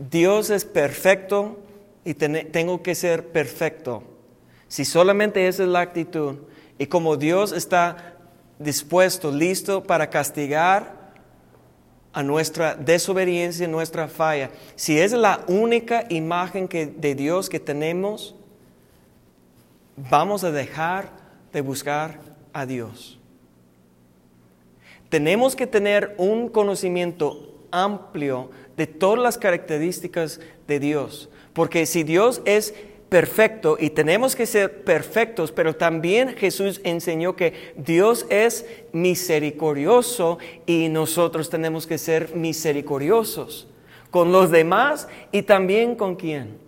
Dios 0.00 0.50
es 0.50 0.64
perfecto 0.64 1.56
y 2.04 2.14
tengo 2.14 2.82
que 2.82 2.96
ser 2.96 3.28
perfecto. 3.28 4.02
Si 4.66 4.84
solamente 4.84 5.46
esa 5.46 5.62
es 5.62 5.68
la 5.68 5.82
actitud, 5.82 6.38
y 6.78 6.86
como 6.86 7.16
Dios 7.16 7.52
está 7.52 8.16
dispuesto, 8.58 9.30
listo 9.30 9.82
para 9.82 10.08
castigar 10.10 10.96
a 12.12 12.22
nuestra 12.22 12.74
desobediencia, 12.74 13.68
nuestra 13.68 14.08
falla, 14.08 14.50
si 14.74 14.98
es 14.98 15.12
la 15.12 15.44
única 15.48 16.06
imagen 16.08 16.66
que, 16.66 16.86
de 16.86 17.14
Dios 17.14 17.48
que 17.50 17.60
tenemos, 17.60 18.34
vamos 19.96 20.44
a 20.44 20.50
dejar 20.50 21.10
de 21.52 21.60
buscar 21.60 22.18
a 22.52 22.64
Dios. 22.64 23.18
Tenemos 25.08 25.54
que 25.54 25.66
tener 25.66 26.14
un 26.18 26.48
conocimiento 26.48 27.54
amplio 27.70 28.50
de 28.76 28.86
todas 28.86 29.18
las 29.18 29.38
características 29.38 30.40
de 30.66 30.80
Dios, 30.80 31.28
porque 31.52 31.86
si 31.86 32.02
Dios 32.02 32.42
es 32.44 32.74
perfecto 33.08 33.76
y 33.78 33.90
tenemos 33.90 34.34
que 34.34 34.46
ser 34.46 34.84
perfectos, 34.84 35.52
pero 35.52 35.76
también 35.76 36.36
Jesús 36.36 36.80
enseñó 36.84 37.36
que 37.36 37.72
Dios 37.76 38.26
es 38.30 38.66
misericordioso 38.92 40.38
y 40.66 40.88
nosotros 40.88 41.48
tenemos 41.48 41.86
que 41.86 41.98
ser 41.98 42.34
misericordiosos 42.34 43.68
con 44.10 44.32
los 44.32 44.50
demás 44.50 45.08
y 45.30 45.42
también 45.42 45.94
con 45.94 46.16
quién? 46.16 46.58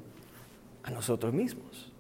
A 0.83 0.91
nosotros 0.91 1.33
mismos. 1.33 1.93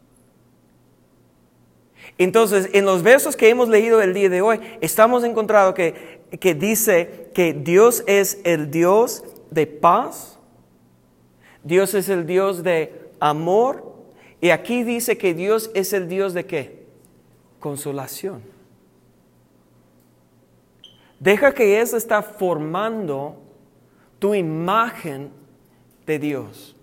Entonces, 2.16 2.68
en 2.72 2.84
los 2.84 3.02
versos 3.02 3.36
que 3.36 3.48
hemos 3.48 3.68
leído 3.68 4.02
el 4.02 4.12
día 4.12 4.28
de 4.28 4.42
hoy, 4.42 4.60
estamos 4.80 5.22
encontrando 5.24 5.74
que, 5.74 6.20
que 6.40 6.54
dice 6.54 7.30
que 7.32 7.52
Dios 7.52 8.02
es 8.06 8.40
el 8.44 8.70
Dios 8.70 9.24
de 9.50 9.66
paz, 9.66 10.38
Dios 11.62 11.94
es 11.94 12.08
el 12.08 12.26
Dios 12.26 12.62
de 12.62 13.10
amor, 13.20 13.97
y 14.40 14.50
aquí 14.50 14.84
dice 14.84 15.18
que 15.18 15.34
Dios 15.34 15.70
es 15.74 15.92
el 15.92 16.08
Dios 16.08 16.34
de 16.34 16.46
qué? 16.46 16.86
Consolación. 17.58 18.42
Deja 21.18 21.52
que 21.52 21.80
eso 21.80 21.96
está 21.96 22.22
formando 22.22 23.36
tu 24.18 24.34
imagen 24.34 25.32
de 26.06 26.18
Dios. 26.18 26.76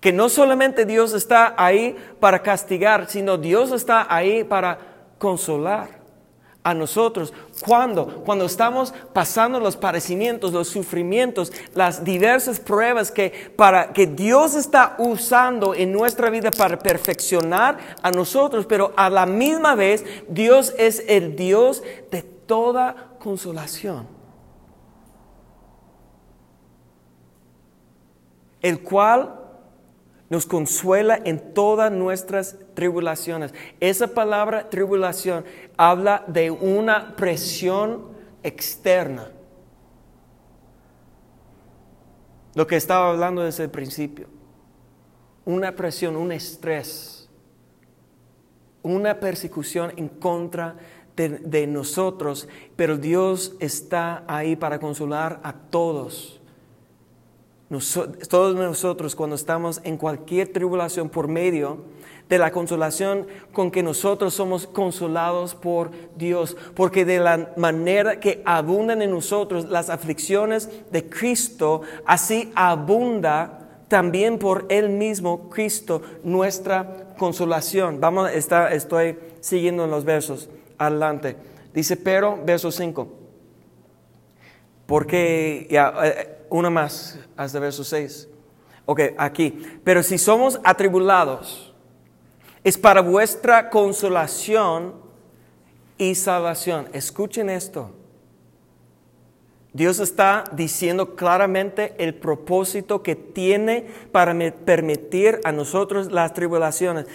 Que 0.00 0.12
no 0.12 0.28
solamente 0.28 0.84
Dios 0.84 1.12
está 1.12 1.54
ahí 1.56 1.96
para 2.18 2.42
castigar, 2.42 3.08
sino 3.08 3.36
Dios 3.36 3.70
está 3.70 4.12
ahí 4.12 4.42
para 4.42 4.78
consolar 5.18 6.00
a 6.64 6.74
nosotros. 6.74 7.32
¿Cuándo? 7.64 8.22
Cuando 8.24 8.46
estamos 8.46 8.94
pasando 9.12 9.60
los 9.60 9.76
padecimientos, 9.76 10.52
los 10.52 10.68
sufrimientos, 10.68 11.52
las 11.74 12.04
diversas 12.04 12.58
pruebas 12.58 13.10
que, 13.10 13.52
para, 13.56 13.92
que 13.92 14.06
Dios 14.06 14.54
está 14.54 14.94
usando 14.98 15.74
en 15.74 15.92
nuestra 15.92 16.30
vida 16.30 16.50
para 16.50 16.78
perfeccionar 16.78 17.78
a 18.02 18.10
nosotros, 18.10 18.66
pero 18.66 18.92
a 18.96 19.10
la 19.10 19.26
misma 19.26 19.74
vez 19.74 20.04
Dios 20.28 20.74
es 20.78 21.04
el 21.06 21.36
Dios 21.36 21.82
de 22.10 22.22
toda 22.22 23.10
consolación. 23.18 24.06
El 28.62 28.82
cual 28.82 29.39
nos 30.30 30.46
consuela 30.46 31.20
en 31.24 31.52
todas 31.52 31.92
nuestras 31.92 32.56
tribulaciones. 32.74 33.52
Esa 33.80 34.06
palabra 34.06 34.70
tribulación 34.70 35.44
habla 35.76 36.24
de 36.28 36.52
una 36.52 37.16
presión 37.16 38.06
externa. 38.44 39.28
Lo 42.54 42.66
que 42.66 42.76
estaba 42.76 43.10
hablando 43.10 43.42
desde 43.42 43.64
el 43.64 43.70
principio. 43.70 44.28
Una 45.44 45.74
presión, 45.74 46.16
un 46.16 46.30
estrés, 46.30 47.28
una 48.82 49.18
persecución 49.18 49.92
en 49.96 50.08
contra 50.08 50.76
de, 51.16 51.66
nosotros, 51.66 52.48
pero 52.76 52.96
Dios 52.96 53.54
está 53.58 54.24
ahí 54.26 54.56
para 54.56 54.78
consolar 54.78 55.40
a 55.42 55.52
todos 55.52 56.39
todos 58.28 58.56
nosotros 58.56 59.14
cuando 59.14 59.36
estamos 59.36 59.80
en 59.84 59.96
cualquier 59.96 60.52
tribulación 60.52 61.08
por 61.08 61.28
medio 61.28 61.78
de 62.28 62.38
la 62.38 62.50
consolación 62.50 63.26
con 63.52 63.70
que 63.70 63.82
nosotros 63.82 64.34
somos 64.34 64.66
consolados 64.66 65.54
por 65.54 65.90
Dios, 66.16 66.56
porque 66.74 67.04
de 67.04 67.20
la 67.20 67.52
manera 67.56 68.18
que 68.18 68.42
abundan 68.44 69.02
en 69.02 69.10
nosotros 69.10 69.66
las 69.66 69.88
aflicciones 69.88 70.68
de 70.90 71.08
Cristo, 71.08 71.82
así 72.06 72.52
abunda 72.54 73.84
también 73.86 74.38
por 74.38 74.66
Él 74.68 74.88
mismo, 74.88 75.48
Cristo, 75.48 76.02
nuestra 76.24 77.14
consolación. 77.18 78.00
Vamos, 78.00 78.30
está, 78.30 78.72
estoy 78.72 79.16
siguiendo 79.40 79.84
en 79.84 79.90
los 79.90 80.04
versos, 80.04 80.48
adelante. 80.78 81.36
Dice, 81.72 81.96
pero, 81.96 82.38
verso 82.44 82.70
5, 82.70 83.08
porque, 84.86 85.66
ya, 85.70 85.94
eh, 86.04 86.39
una 86.50 86.68
más, 86.68 87.18
hasta 87.36 87.58
verso 87.58 87.84
6. 87.84 88.28
Ok, 88.86 89.00
aquí. 89.16 89.62
Pero 89.84 90.02
si 90.02 90.18
somos 90.18 90.60
atribulados, 90.64 91.72
es 92.62 92.76
para 92.76 93.00
vuestra 93.00 93.70
consolación 93.70 94.94
y 95.96 96.14
salvación. 96.14 96.88
Escuchen 96.92 97.48
esto. 97.48 97.92
Dios 99.72 100.00
está 100.00 100.44
diciendo 100.52 101.14
claramente 101.14 101.94
el 101.98 102.14
propósito 102.14 103.02
que 103.02 103.14
tiene 103.14 103.86
para 104.10 104.34
permitir 104.64 105.40
a 105.44 105.52
nosotros 105.52 106.10
las 106.10 106.34
tribulaciones. 106.34 107.06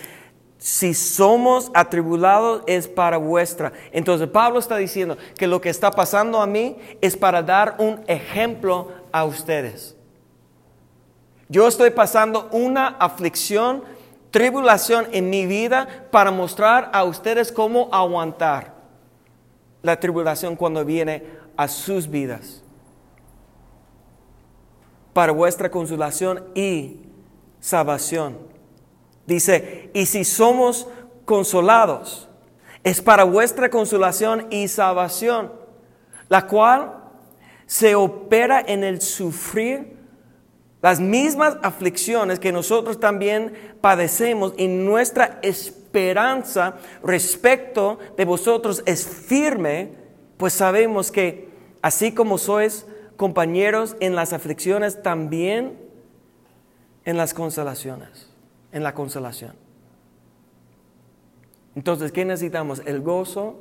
Si 0.57 0.93
somos 0.93 1.69
atribulados 1.73 2.63
es 2.65 2.87
para 2.87 3.17
vuestra. 3.17 3.73
Entonces 3.91 4.29
Pablo 4.29 4.59
está 4.59 4.77
diciendo 4.77 5.17
que 5.37 5.47
lo 5.47 5.59
que 5.59 5.69
está 5.69 5.91
pasando 5.91 6.41
a 6.41 6.47
mí 6.47 6.77
es 7.01 7.17
para 7.17 7.43
dar 7.43 7.75
un 7.77 8.01
ejemplo 8.07 8.89
a 9.15 9.23
ustedes. 9.23 9.95
Yo 11.47 11.69
estoy 11.69 11.89
pasando 11.91 12.49
una 12.51 12.87
aflicción, 12.99 13.81
tribulación 14.29 15.07
en 15.13 15.29
mi 15.29 15.45
vida 15.45 15.87
para 16.11 16.31
mostrar 16.31 16.89
a 16.91 17.05
ustedes 17.05 17.49
cómo 17.49 17.87
aguantar 17.93 18.73
la 19.81 19.97
tribulación 19.97 20.57
cuando 20.57 20.83
viene 20.83 21.23
a 21.55 21.69
sus 21.69 22.09
vidas. 22.09 22.61
Para 25.13 25.31
vuestra 25.31 25.71
consolación 25.71 26.43
y 26.53 26.99
salvación. 27.61 28.37
Dice, 29.25 29.91
y 29.93 30.07
si 30.07 30.25
somos 30.25 30.89
consolados, 31.23 32.27
es 32.83 33.01
para 33.01 33.23
vuestra 33.23 33.69
consolación 33.69 34.47
y 34.49 34.67
salvación, 34.67 35.53
la 36.27 36.45
cual 36.47 37.04
se 37.65 37.95
opera 37.95 38.63
en 38.65 38.83
el 38.83 39.01
sufrir 39.01 39.95
las 40.85 40.99
mismas 40.99 41.57
aflicciones 41.63 42.39
que 42.39 42.51
nosotros 42.51 42.99
también 42.99 43.53
padecemos 43.81 44.53
y 44.55 44.67
nuestra 44.67 45.39
esperanza 45.41 46.75
respecto 47.01 47.97
de 48.15 48.23
vosotros 48.23 48.83
es 48.85 49.07
firme, 49.07 49.93
pues 50.37 50.53
sabemos 50.53 51.11
que 51.11 51.49
así 51.81 52.11
como 52.11 52.37
sois 52.37 52.85
compañeros 53.17 53.95
en 53.99 54.15
las 54.15 54.31
aflicciones, 54.31 55.01
también 55.01 55.75
en 57.03 57.17
las 57.17 57.33
consolaciones, 57.33 58.29
en 58.71 58.83
la 58.83 58.93
consolación. 58.93 59.53
Entonces, 61.75 62.11
¿qué 62.11 62.25
necesitamos? 62.25 62.83
El 62.85 63.01
gozo, 63.01 63.55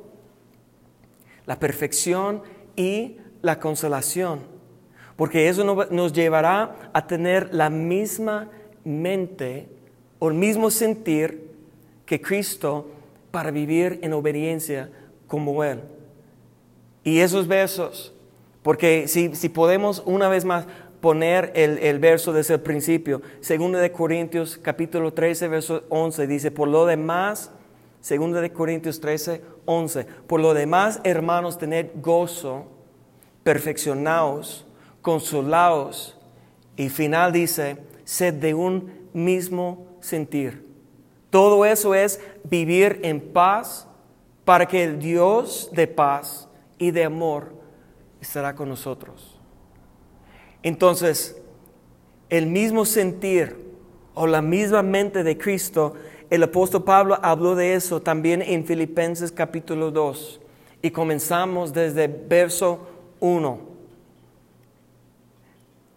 la 1.47 1.59
perfección 1.59 2.43
y 2.75 3.17
la 3.45 3.59
consolación, 3.59 4.39
porque 5.15 5.47
eso 5.47 5.63
nos 5.91 6.13
llevará 6.13 6.89
a 6.91 7.05
tener 7.05 7.53
la 7.53 7.69
misma 7.69 8.49
mente 8.83 9.69
o 10.17 10.29
el 10.29 10.33
mismo 10.33 10.71
sentir 10.71 11.51
que 12.07 12.19
Cristo 12.19 12.87
para 13.29 13.51
vivir 13.51 13.99
en 14.01 14.13
obediencia 14.13 14.89
como 15.27 15.63
Él. 15.63 15.79
Y 17.03 17.19
esos 17.19 17.47
versos, 17.47 18.13
porque 18.63 19.07
si, 19.07 19.29
podemos 19.49 20.01
una 20.07 20.27
vez 20.27 20.43
más 20.43 20.65
poner 20.99 21.51
el, 21.53 21.99
verso 21.99 22.33
desde 22.33 22.55
el 22.55 22.61
principio, 22.61 23.21
segundo 23.41 23.77
de 23.77 23.91
Corintios 23.91 24.57
capítulo 24.57 25.13
13, 25.13 25.47
verso 25.49 25.83
11, 25.89 26.25
dice, 26.25 26.49
por 26.49 26.67
lo 26.67 26.87
demás, 26.87 27.51
segundo 28.01 28.41
de 28.41 28.51
Corintios 28.51 28.99
13, 28.99 29.41
11, 29.65 30.05
por 30.25 30.39
lo 30.39 30.55
demás, 30.55 30.99
hermanos, 31.03 31.59
tened 31.59 31.89
gozo 32.01 32.74
perfeccionaos, 33.45 34.65
consolaos. 35.03 36.17
Y 36.75 36.89
final 36.89 37.31
dice, 37.31 37.77
sed 38.03 38.33
de 38.33 38.55
un 38.55 38.91
mismo 39.13 39.85
sentir. 40.01 40.65
Todo 41.29 41.63
eso 41.63 41.93
es 41.93 42.19
vivir 42.43 42.99
en 43.03 43.21
paz 43.21 43.87
para 44.45 44.65
que 44.65 44.83
el 44.83 44.97
Dios 44.97 45.69
de 45.73 45.85
paz 45.85 46.49
y 46.79 46.89
de 46.89 47.03
amor 47.03 47.53
estará 48.19 48.55
con 48.55 48.67
nosotros. 48.67 49.39
Entonces, 50.63 51.39
el 52.29 52.47
mismo 52.47 52.83
sentir 52.83 53.63
o 54.15 54.25
la 54.25 54.41
misma 54.41 54.81
mente 54.81 55.23
de 55.23 55.37
Cristo, 55.37 55.93
el 56.31 56.41
apóstol 56.41 56.83
Pablo 56.83 57.19
habló 57.21 57.53
de 57.53 57.75
eso 57.75 58.01
también 58.01 58.41
en 58.41 58.65
Filipenses 58.65 59.31
capítulo 59.31 59.91
2. 59.91 60.41
Y 60.81 60.89
comenzamos 60.89 61.73
desde 61.73 62.07
verso 62.07 62.94
1. 63.25 63.59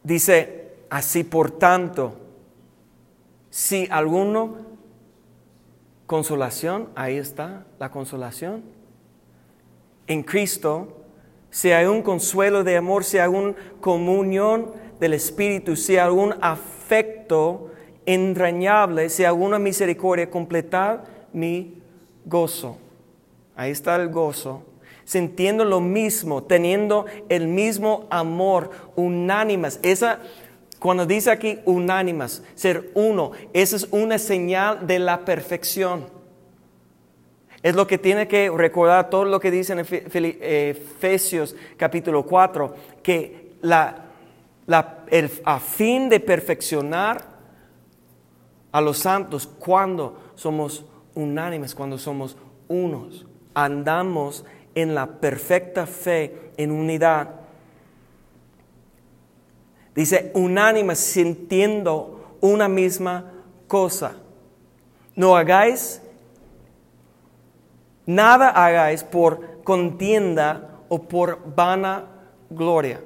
Dice, 0.02 0.72
así 0.88 1.24
por 1.24 1.50
tanto, 1.50 2.14
si 3.50 3.86
alguno, 3.90 4.56
consolación, 6.06 6.88
ahí 6.94 7.18
está 7.18 7.66
la 7.78 7.90
consolación. 7.90 8.62
En 10.06 10.22
Cristo, 10.22 11.02
si 11.50 11.70
hay 11.70 11.84
un 11.84 12.02
consuelo 12.02 12.64
de 12.64 12.78
amor, 12.78 13.04
si 13.04 13.18
hay 13.18 13.28
una 13.28 13.54
comunión 13.80 14.72
del 14.98 15.12
Espíritu, 15.12 15.76
si 15.76 15.98
hay 15.98 16.10
un 16.10 16.34
afecto 16.40 17.70
entrañable, 18.06 19.10
si 19.10 19.24
alguna 19.24 19.58
misericordia, 19.58 20.30
completad 20.30 21.00
mi 21.34 21.82
gozo. 22.24 22.78
Ahí 23.54 23.70
está 23.70 23.96
el 23.96 24.08
gozo. 24.08 24.62
Sintiendo 25.08 25.64
lo 25.64 25.80
mismo, 25.80 26.42
teniendo 26.42 27.06
el 27.30 27.48
mismo 27.48 28.06
amor, 28.10 28.70
unánimas. 28.94 29.80
Esa, 29.82 30.18
cuando 30.78 31.06
dice 31.06 31.30
aquí 31.30 31.60
unánimas, 31.64 32.42
ser 32.54 32.90
uno, 32.92 33.32
esa 33.54 33.76
es 33.76 33.88
una 33.90 34.18
señal 34.18 34.86
de 34.86 34.98
la 34.98 35.24
perfección. 35.24 36.04
Es 37.62 37.74
lo 37.74 37.86
que 37.86 37.96
tiene 37.96 38.28
que 38.28 38.50
recordar 38.50 39.08
todo 39.08 39.24
lo 39.24 39.40
que 39.40 39.50
dice 39.50 39.72
en 39.72 39.78
Efesios 39.78 41.56
capítulo 41.78 42.26
4, 42.26 42.74
que 43.02 43.54
la, 43.62 44.10
el, 45.06 45.30
a 45.42 45.58
fin 45.58 46.10
de 46.10 46.20
perfeccionar 46.20 47.24
a 48.72 48.82
los 48.82 48.98
santos 48.98 49.46
cuando 49.46 50.32
somos 50.34 50.84
unánimes, 51.14 51.74
cuando 51.74 51.96
somos 51.96 52.36
unos, 52.68 53.24
andamos 53.54 54.44
en 54.82 54.94
la 54.94 55.06
perfecta 55.06 55.86
fe, 55.86 56.52
en 56.56 56.70
unidad. 56.70 57.28
Dice, 59.94 60.30
unánimes, 60.34 60.98
sintiendo 60.98 62.36
una 62.40 62.68
misma 62.68 63.32
cosa. 63.66 64.16
No 65.16 65.36
hagáis, 65.36 66.00
nada 68.06 68.50
hagáis 68.50 69.02
por 69.02 69.62
contienda 69.64 70.78
o 70.88 71.02
por 71.02 71.54
vana 71.54 72.04
gloria. 72.48 73.00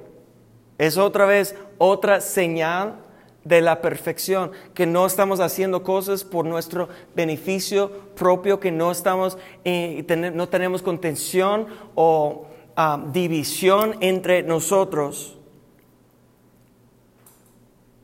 Es 0.77 0.97
otra 0.97 1.25
vez 1.25 1.55
otra 1.77 2.21
señal 2.21 3.02
de 3.43 3.61
la 3.61 3.81
perfección, 3.81 4.51
que 4.73 4.85
no 4.85 5.05
estamos 5.05 5.39
haciendo 5.39 5.83
cosas 5.83 6.23
por 6.23 6.45
nuestro 6.45 6.87
beneficio 7.15 7.91
propio, 8.15 8.59
que 8.59 8.71
no 8.71 8.91
estamos, 8.91 9.37
eh, 9.65 10.05
no 10.33 10.47
tenemos 10.49 10.81
contención 10.81 11.67
o 11.95 12.45
ah, 12.75 13.03
división 13.11 13.95
entre 13.99 14.43
nosotros. 14.43 15.37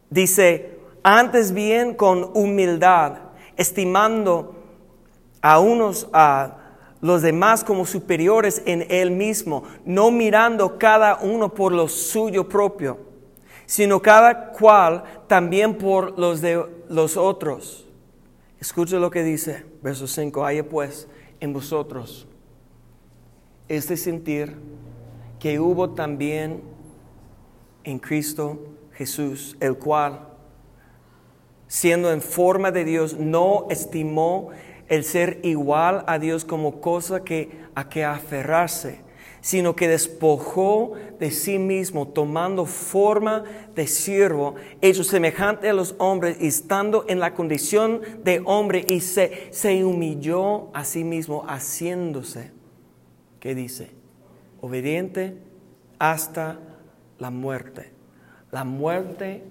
Dice, 0.09 0.79
antes 1.03 1.53
bien 1.53 1.93
con 1.93 2.31
humildad, 2.33 3.19
estimando 3.55 4.55
a 5.41 5.59
unos 5.59 6.07
a 6.11 6.55
los 7.01 7.21
demás 7.21 7.63
como 7.63 7.85
superiores 7.85 8.61
en 8.65 8.85
él 8.89 9.11
mismo, 9.11 9.63
no 9.85 10.11
mirando 10.11 10.77
cada 10.77 11.19
uno 11.21 11.53
por 11.53 11.71
lo 11.71 11.87
suyo 11.87 12.49
propio, 12.49 13.08
sino 13.69 14.01
cada 14.01 14.49
cual 14.49 15.03
también 15.27 15.75
por 15.75 16.17
los 16.17 16.41
de 16.41 16.65
los 16.89 17.15
otros. 17.17 17.85
Escucha 18.59 18.97
lo 18.97 19.11
que 19.11 19.21
dice, 19.21 19.63
verso 19.83 20.07
5, 20.07 20.43
haya 20.43 20.67
pues 20.67 21.07
en 21.39 21.53
vosotros 21.53 22.27
este 23.67 23.95
sentir 23.95 24.55
que 25.39 25.59
hubo 25.59 25.91
también 25.91 26.63
en 27.83 27.99
Cristo 27.99 28.57
Jesús, 28.93 29.55
el 29.59 29.77
cual, 29.77 30.29
siendo 31.67 32.11
en 32.11 32.23
forma 32.23 32.71
de 32.71 32.85
Dios, 32.85 33.19
no 33.19 33.67
estimó 33.69 34.49
el 34.87 35.03
ser 35.03 35.41
igual 35.43 36.03
a 36.07 36.17
Dios 36.17 36.43
como 36.43 36.81
cosa 36.81 37.23
que 37.23 37.51
a 37.75 37.87
que 37.87 38.03
aferrarse, 38.03 39.01
sino 39.41 39.75
que 39.75 39.87
despojó 39.87 40.93
de 41.19 41.31
sí 41.31 41.59
mismo, 41.59 42.07
tomando 42.07 42.65
forma 42.65 43.43
de 43.75 43.87
siervo, 43.87 44.55
hecho 44.81 45.03
semejante 45.03 45.69
a 45.69 45.73
los 45.73 45.95
hombres, 45.97 46.37
estando 46.39 47.05
en 47.07 47.19
la 47.19 47.33
condición 47.33 48.01
de 48.23 48.41
hombre, 48.45 48.85
y 48.87 49.01
se, 49.01 49.49
se 49.51 49.83
humilló 49.83 50.69
a 50.73 50.83
sí 50.83 51.03
mismo, 51.03 51.45
haciéndose, 51.47 52.51
¿qué 53.39 53.55
dice? 53.55 53.91
Obediente 54.61 55.37
hasta 55.99 56.59
la 57.17 57.29
muerte. 57.29 57.91
La 58.51 58.63
muerte 58.63 59.43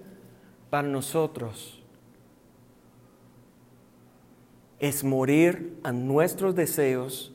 para 0.70 0.88
nosotros 0.88 1.83
es 4.79 5.03
morir 5.03 5.79
a 5.83 5.92
nuestros 5.92 6.55
deseos 6.55 7.33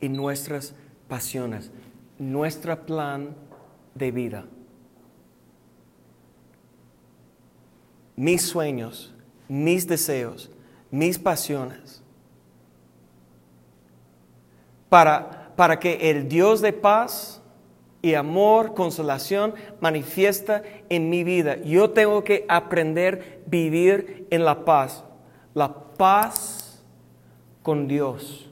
y 0.00 0.08
nuestras 0.08 0.74
pasiones, 1.10 1.72
nuestro 2.18 2.86
plan 2.86 3.34
de 3.96 4.12
vida. 4.12 4.44
Mis 8.14 8.42
sueños, 8.42 9.12
mis 9.48 9.88
deseos, 9.88 10.50
mis 10.90 11.18
pasiones. 11.18 12.00
Para, 14.88 15.52
para 15.56 15.80
que 15.80 16.10
el 16.10 16.28
Dios 16.28 16.60
de 16.60 16.72
paz 16.72 17.42
y 18.02 18.14
amor, 18.14 18.74
consolación, 18.74 19.54
manifiesta 19.80 20.62
en 20.88 21.10
mi 21.10 21.24
vida. 21.24 21.56
Yo 21.62 21.90
tengo 21.90 22.22
que 22.22 22.46
aprender 22.48 23.42
a 23.44 23.50
vivir 23.50 24.28
en 24.30 24.44
la 24.44 24.64
paz. 24.64 25.04
La 25.54 25.74
paz 25.74 26.84
con 27.62 27.88
Dios. 27.88 28.49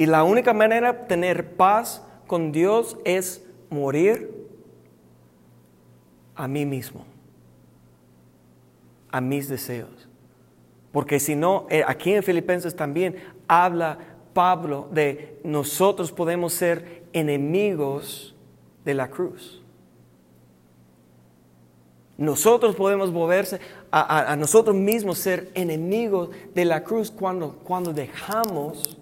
Y 0.00 0.06
la 0.06 0.24
única 0.24 0.54
manera 0.54 0.94
de 0.94 0.98
tener 1.00 1.56
paz 1.56 2.02
con 2.26 2.52
Dios 2.52 2.96
es 3.04 3.44
morir 3.68 4.34
a 6.34 6.48
mí 6.48 6.64
mismo, 6.64 7.04
a 9.10 9.20
mis 9.20 9.46
deseos. 9.46 10.08
Porque 10.90 11.20
si 11.20 11.36
no, 11.36 11.66
eh, 11.68 11.84
aquí 11.86 12.14
en 12.14 12.22
Filipenses 12.22 12.74
también 12.74 13.16
habla 13.46 13.98
Pablo 14.32 14.88
de 14.90 15.38
nosotros 15.44 16.10
podemos 16.10 16.54
ser 16.54 17.02
enemigos 17.12 18.34
de 18.86 18.94
la 18.94 19.10
cruz. 19.10 19.62
Nosotros 22.16 22.74
podemos 22.74 23.12
volverse 23.12 23.60
a, 23.92 24.34
nosotros 24.36 24.74
mismos 24.74 25.18
ser 25.18 25.50
enemigos 25.52 26.30
de 26.54 26.64
la 26.64 26.84
cruz 26.84 27.10
cuando, 27.10 27.58
cuando 27.62 27.92
dejamos 27.92 28.96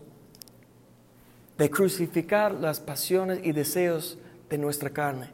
de 1.59 1.71
crucificar 1.71 2.55
las 2.55 2.81
pasiones 2.81 3.41
y 3.43 3.53
deseos 3.53 4.17
de 4.49 4.59
nuestra 4.59 4.91
carne. 4.91 5.31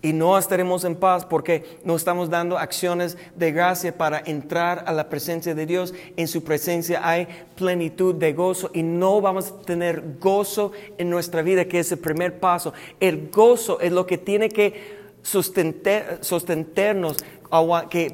Y 0.00 0.12
no 0.12 0.36
estaremos 0.36 0.84
en 0.84 0.96
paz 0.96 1.24
porque 1.24 1.78
no 1.82 1.96
estamos 1.96 2.28
dando 2.28 2.58
acciones 2.58 3.16
de 3.36 3.52
gracia 3.52 3.96
para 3.96 4.22
entrar 4.26 4.84
a 4.86 4.92
la 4.92 5.08
presencia 5.08 5.54
de 5.54 5.64
Dios. 5.64 5.94
En 6.16 6.28
su 6.28 6.44
presencia 6.44 7.00
hay 7.02 7.26
plenitud 7.56 8.14
de 8.14 8.34
gozo 8.34 8.70
y 8.74 8.82
no 8.82 9.22
vamos 9.22 9.48
a 9.48 9.62
tener 9.62 10.18
gozo 10.20 10.72
en 10.98 11.08
nuestra 11.08 11.40
vida, 11.40 11.64
que 11.64 11.78
es 11.78 11.90
el 11.90 12.00
primer 12.00 12.38
paso. 12.38 12.74
El 13.00 13.30
gozo 13.30 13.80
es 13.80 13.92
lo 13.92 14.06
que 14.06 14.18
tiene 14.18 14.50
que 14.50 15.04
sostenernos 15.22 17.16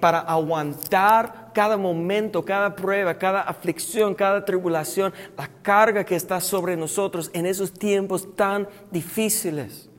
para 0.00 0.20
aguantar 0.20 1.39
cada 1.52 1.76
momento, 1.76 2.44
cada 2.44 2.74
prueba, 2.74 3.14
cada 3.14 3.42
aflicción, 3.42 4.14
cada 4.14 4.44
tribulación, 4.44 5.12
la 5.36 5.48
carga 5.62 6.04
que 6.04 6.16
está 6.16 6.40
sobre 6.40 6.76
nosotros 6.76 7.30
en 7.32 7.46
esos 7.46 7.72
tiempos 7.72 8.34
tan 8.34 8.68
difíciles. 8.90 9.90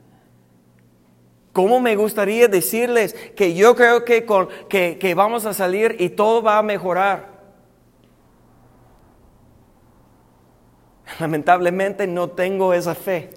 ¿Cómo 1.52 1.80
me 1.80 1.96
gustaría 1.96 2.48
decirles 2.48 3.12
que 3.36 3.54
yo 3.54 3.76
creo 3.76 4.04
que, 4.04 4.24
con, 4.24 4.48
que, 4.68 5.14
vamos 5.14 5.44
a 5.44 5.52
salir 5.52 5.96
y 5.98 6.08
todo 6.08 6.42
va 6.42 6.58
a 6.58 6.62
mejorar? 6.62 7.30
Lamentablemente 11.20 12.06
no 12.06 12.30
tengo 12.30 12.72
esa 12.72 12.94
fe. 12.94 13.30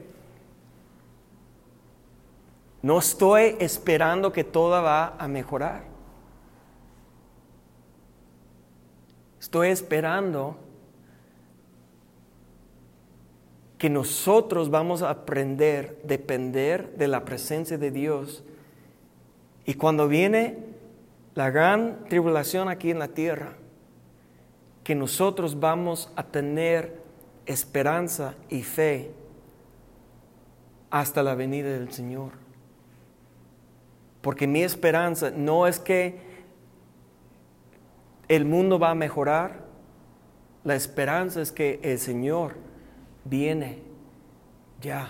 No 2.81 2.99
estoy 2.99 3.57
esperando 3.59 4.31
que 4.31 4.45
todo 4.45 4.81
va 4.81 5.15
a 5.17 5.27
mejorar. 5.27 5.94
Estoy 9.45 9.67
esperando 9.67 10.57
que 13.77 13.91
nosotros 13.91 14.71
vamos 14.71 15.03
a 15.03 15.11
aprender 15.11 15.99
a 16.03 16.07
depender 16.07 16.95
de 16.97 17.07
la 17.07 17.25
presencia 17.25 17.77
de 17.77 17.91
Dios. 17.91 18.43
Y 19.63 19.75
cuando 19.75 20.07
viene 20.07 20.57
la 21.35 21.51
gran 21.51 22.05
tribulación 22.09 22.69
aquí 22.69 22.89
en 22.89 22.97
la 22.97 23.09
tierra, 23.09 23.53
que 24.83 24.95
nosotros 24.95 25.59
vamos 25.59 26.11
a 26.15 26.23
tener 26.23 27.03
esperanza 27.45 28.33
y 28.49 28.63
fe 28.63 29.11
hasta 30.89 31.21
la 31.21 31.35
venida 31.35 31.69
del 31.69 31.91
Señor. 31.91 32.31
Porque 34.23 34.47
mi 34.47 34.63
esperanza 34.63 35.29
no 35.29 35.67
es 35.67 35.77
que 35.77 36.34
el 38.27 38.45
mundo 38.45 38.79
va 38.79 38.91
a 38.91 38.95
mejorar. 38.95 39.65
La 40.63 40.75
esperanza 40.75 41.41
es 41.41 41.51
que 41.51 41.79
el 41.83 41.99
Señor 41.99 42.55
viene 43.23 43.79
ya. 44.81 45.09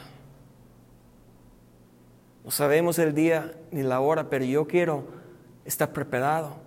No 2.44 2.52
sabemos 2.52 3.00
el 3.00 3.16
día 3.16 3.54
ni 3.72 3.82
la 3.84 4.00
hora, 4.02 4.30
pero 4.30 4.46
yo 4.46 4.68
quiero 4.68 5.06
estar 5.66 5.92
preparado. 5.94 6.58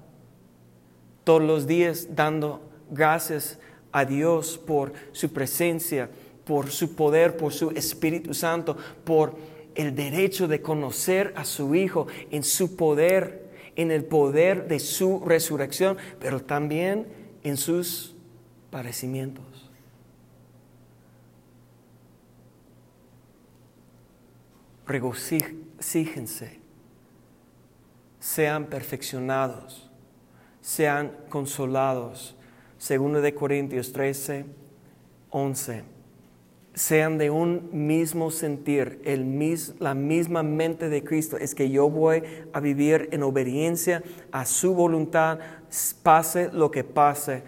Todos 1.25 1.43
los 1.43 1.67
días 1.67 2.09
dando 2.15 2.61
gracias 2.91 3.59
a 3.93 4.05
Dios 4.05 4.59
por 4.59 4.93
su 5.13 5.33
presencia, 5.33 6.11
por 6.45 6.71
su 6.71 6.95
poder, 6.95 7.37
por 7.37 7.53
su 7.53 7.71
Espíritu 7.71 8.35
Santo, 8.35 8.77
por 9.05 9.37
el 9.75 9.95
derecho 9.95 10.49
de 10.49 10.61
conocer 10.61 11.33
a 11.37 11.45
su 11.45 11.75
Hijo 11.75 12.07
en 12.31 12.43
su 12.43 12.75
poder, 12.75 13.48
en 13.79 13.93
el 13.93 14.05
poder 14.05 14.67
de 14.67 14.81
su 14.81 15.21
resurrección, 15.21 15.97
pero 16.19 16.43
también 16.43 17.07
en 17.45 17.57
sus 17.57 18.17
padecimientos. 18.71 19.71
Regocíjense, 24.85 26.59
sean 28.19 28.67
perfeccionados, 28.67 29.89
sean 30.61 31.13
consolados. 31.29 32.35
Segundo 32.79 33.21
de 33.21 33.33
Corintios 33.33 33.93
13, 33.93 34.45
11. 35.31 35.98
Sean 36.79 37.19
de 37.19 37.29
un 37.29 37.71
mismo 37.73 38.31
sentir, 38.31 39.03
el 39.05 39.37
la 39.81 39.95
misma 39.95 40.45
mente 40.45 40.89
de 40.89 41.03
Cristo. 41.03 41.37
Es 41.37 41.57
que 41.57 41.71
yo 41.71 41.91
voy 41.91 42.23
a 42.53 42.61
vivir 42.61 43.09
en 43.11 43.25
obediencia 43.25 44.05
a 44.31 44.47
su 44.47 44.75
voluntad, 44.75 45.41
pase 46.05 46.51
lo 46.53 46.71
que 46.71 46.85
pase, 46.85 47.43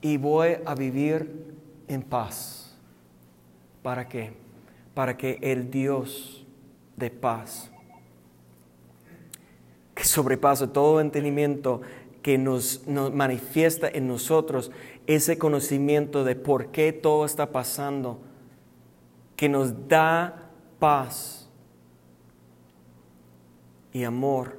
y 0.00 0.16
voy 0.16 0.56
a 0.64 0.74
vivir 0.74 1.54
en 1.86 2.02
paz. 2.02 2.74
¿Para 3.82 4.08
qué? 4.08 4.32
Para 4.94 5.18
que 5.18 5.38
el 5.42 5.70
Dios 5.70 6.46
de 6.96 7.10
paz, 7.10 7.70
que 9.94 10.04
sobrepasa 10.04 10.72
todo 10.72 11.02
entendimiento, 11.02 11.82
que 12.22 12.38
nos, 12.38 12.86
manifiesta 12.86 13.86
en 13.86 14.08
nosotros 14.08 14.70
ese 15.06 15.36
conocimiento 15.36 16.24
de 16.24 16.36
por 16.36 16.68
qué 16.68 16.94
todo 16.94 17.26
está 17.26 17.52
pasando, 17.52 18.31
que 19.42 19.48
nos 19.48 19.88
da 19.88 20.52
paz 20.78 21.50
y 23.92 24.04
amor, 24.04 24.56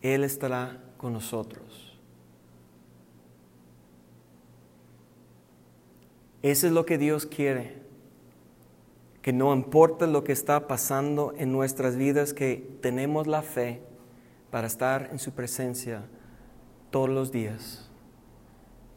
Él 0.00 0.24
estará 0.24 0.82
con 0.96 1.12
nosotros. 1.12 2.00
Eso 6.40 6.66
es 6.66 6.72
lo 6.72 6.86
que 6.86 6.96
Dios 6.96 7.26
quiere 7.26 7.82
que 9.20 9.34
no 9.34 9.52
importa 9.52 10.06
lo 10.06 10.24
que 10.24 10.32
está 10.32 10.66
pasando 10.66 11.34
en 11.36 11.52
nuestras 11.52 11.96
vidas, 11.96 12.32
que 12.32 12.78
tenemos 12.80 13.26
la 13.26 13.42
fe 13.42 13.82
para 14.50 14.68
estar 14.68 15.10
en 15.12 15.18
su 15.18 15.32
presencia 15.32 16.06
todos 16.90 17.10
los 17.10 17.30
días, 17.30 17.90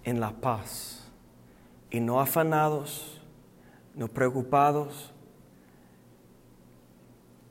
en 0.05 0.21
la 0.21 0.31
paz, 0.39 1.11
y 1.91 1.99
no 1.99 2.21
afanados, 2.21 3.18
no 3.99 4.07
preocupados, 4.07 5.11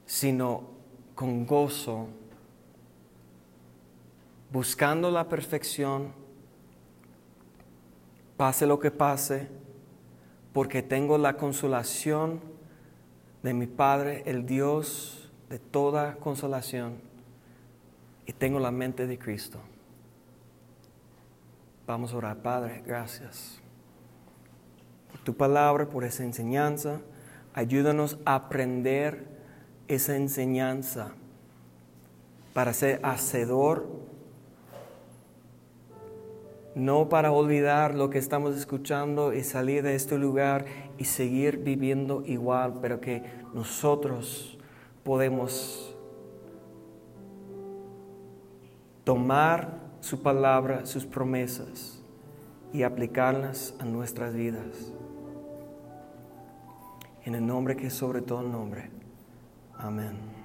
sino 0.07 0.63
con 1.15 1.45
gozo, 1.45 2.09
buscando 4.51 5.11
la 5.11 5.29
perfección, 5.29 6.11
pase 8.39 8.67
lo 8.67 8.81
que 8.81 8.91
pase, 8.91 9.47
porque 10.55 10.83
tengo 10.83 11.19
la 11.19 11.37
consolación 11.37 12.41
de 13.43 13.53
mi 13.53 13.67
Padre, 13.67 14.23
el 14.25 14.47
Dios 14.47 15.31
de 15.51 15.59
toda 15.59 16.17
consolación, 16.17 16.95
y 18.25 18.33
tengo 18.33 18.59
la 18.59 18.71
mente 18.71 19.07
de 19.07 19.19
Cristo. 19.19 19.61
Vamos 21.87 22.15
a 22.15 22.17
orar, 22.17 22.39
Padre, 22.39 22.83
gracias 22.87 23.58
tu 25.29 25.37
palabra, 25.37 25.91
por 25.91 26.05
esa 26.05 26.25
enseñanza. 26.25 27.03
Ayúdanos 27.53 28.19
a 28.25 28.35
aprender 28.35 29.27
esa 29.87 30.17
enseñanza 30.17 31.13
para 32.55 32.73
ser 32.73 32.99
hacedor, 33.03 33.87
no 36.75 37.11
para 37.11 37.31
olvidar 37.31 37.95
lo 37.95 38.09
que 38.09 38.17
estamos 38.17 38.57
escuchando 38.57 39.35
y 39.35 39.45
salir 39.45 39.83
de 39.83 39.97
este 39.97 40.17
lugar 40.17 40.65
y 40.97 41.05
seguir 41.05 41.59
viviendo 41.59 42.23
igual, 42.25 42.79
pero 42.81 43.03
que 43.03 43.23
nosotros 43.53 44.57
podemos 45.05 45.95
tomar 49.05 49.77
su 50.01 50.23
palabra, 50.23 50.87
sus 50.87 51.05
promesas 51.05 52.03
y 52.73 52.83
aplicarlas 52.83 53.75
a 53.79 53.85
nuestras 53.85 54.33
vidas. 54.33 54.95
En 57.29 57.35
el 57.35 57.47
nombre 57.47 57.77
que 57.77 57.89
es 57.89 57.93
sobre 57.93 58.23
todo 58.23 58.41
el 58.41 58.51
nombre. 58.51 58.89
Amén. 59.77 60.38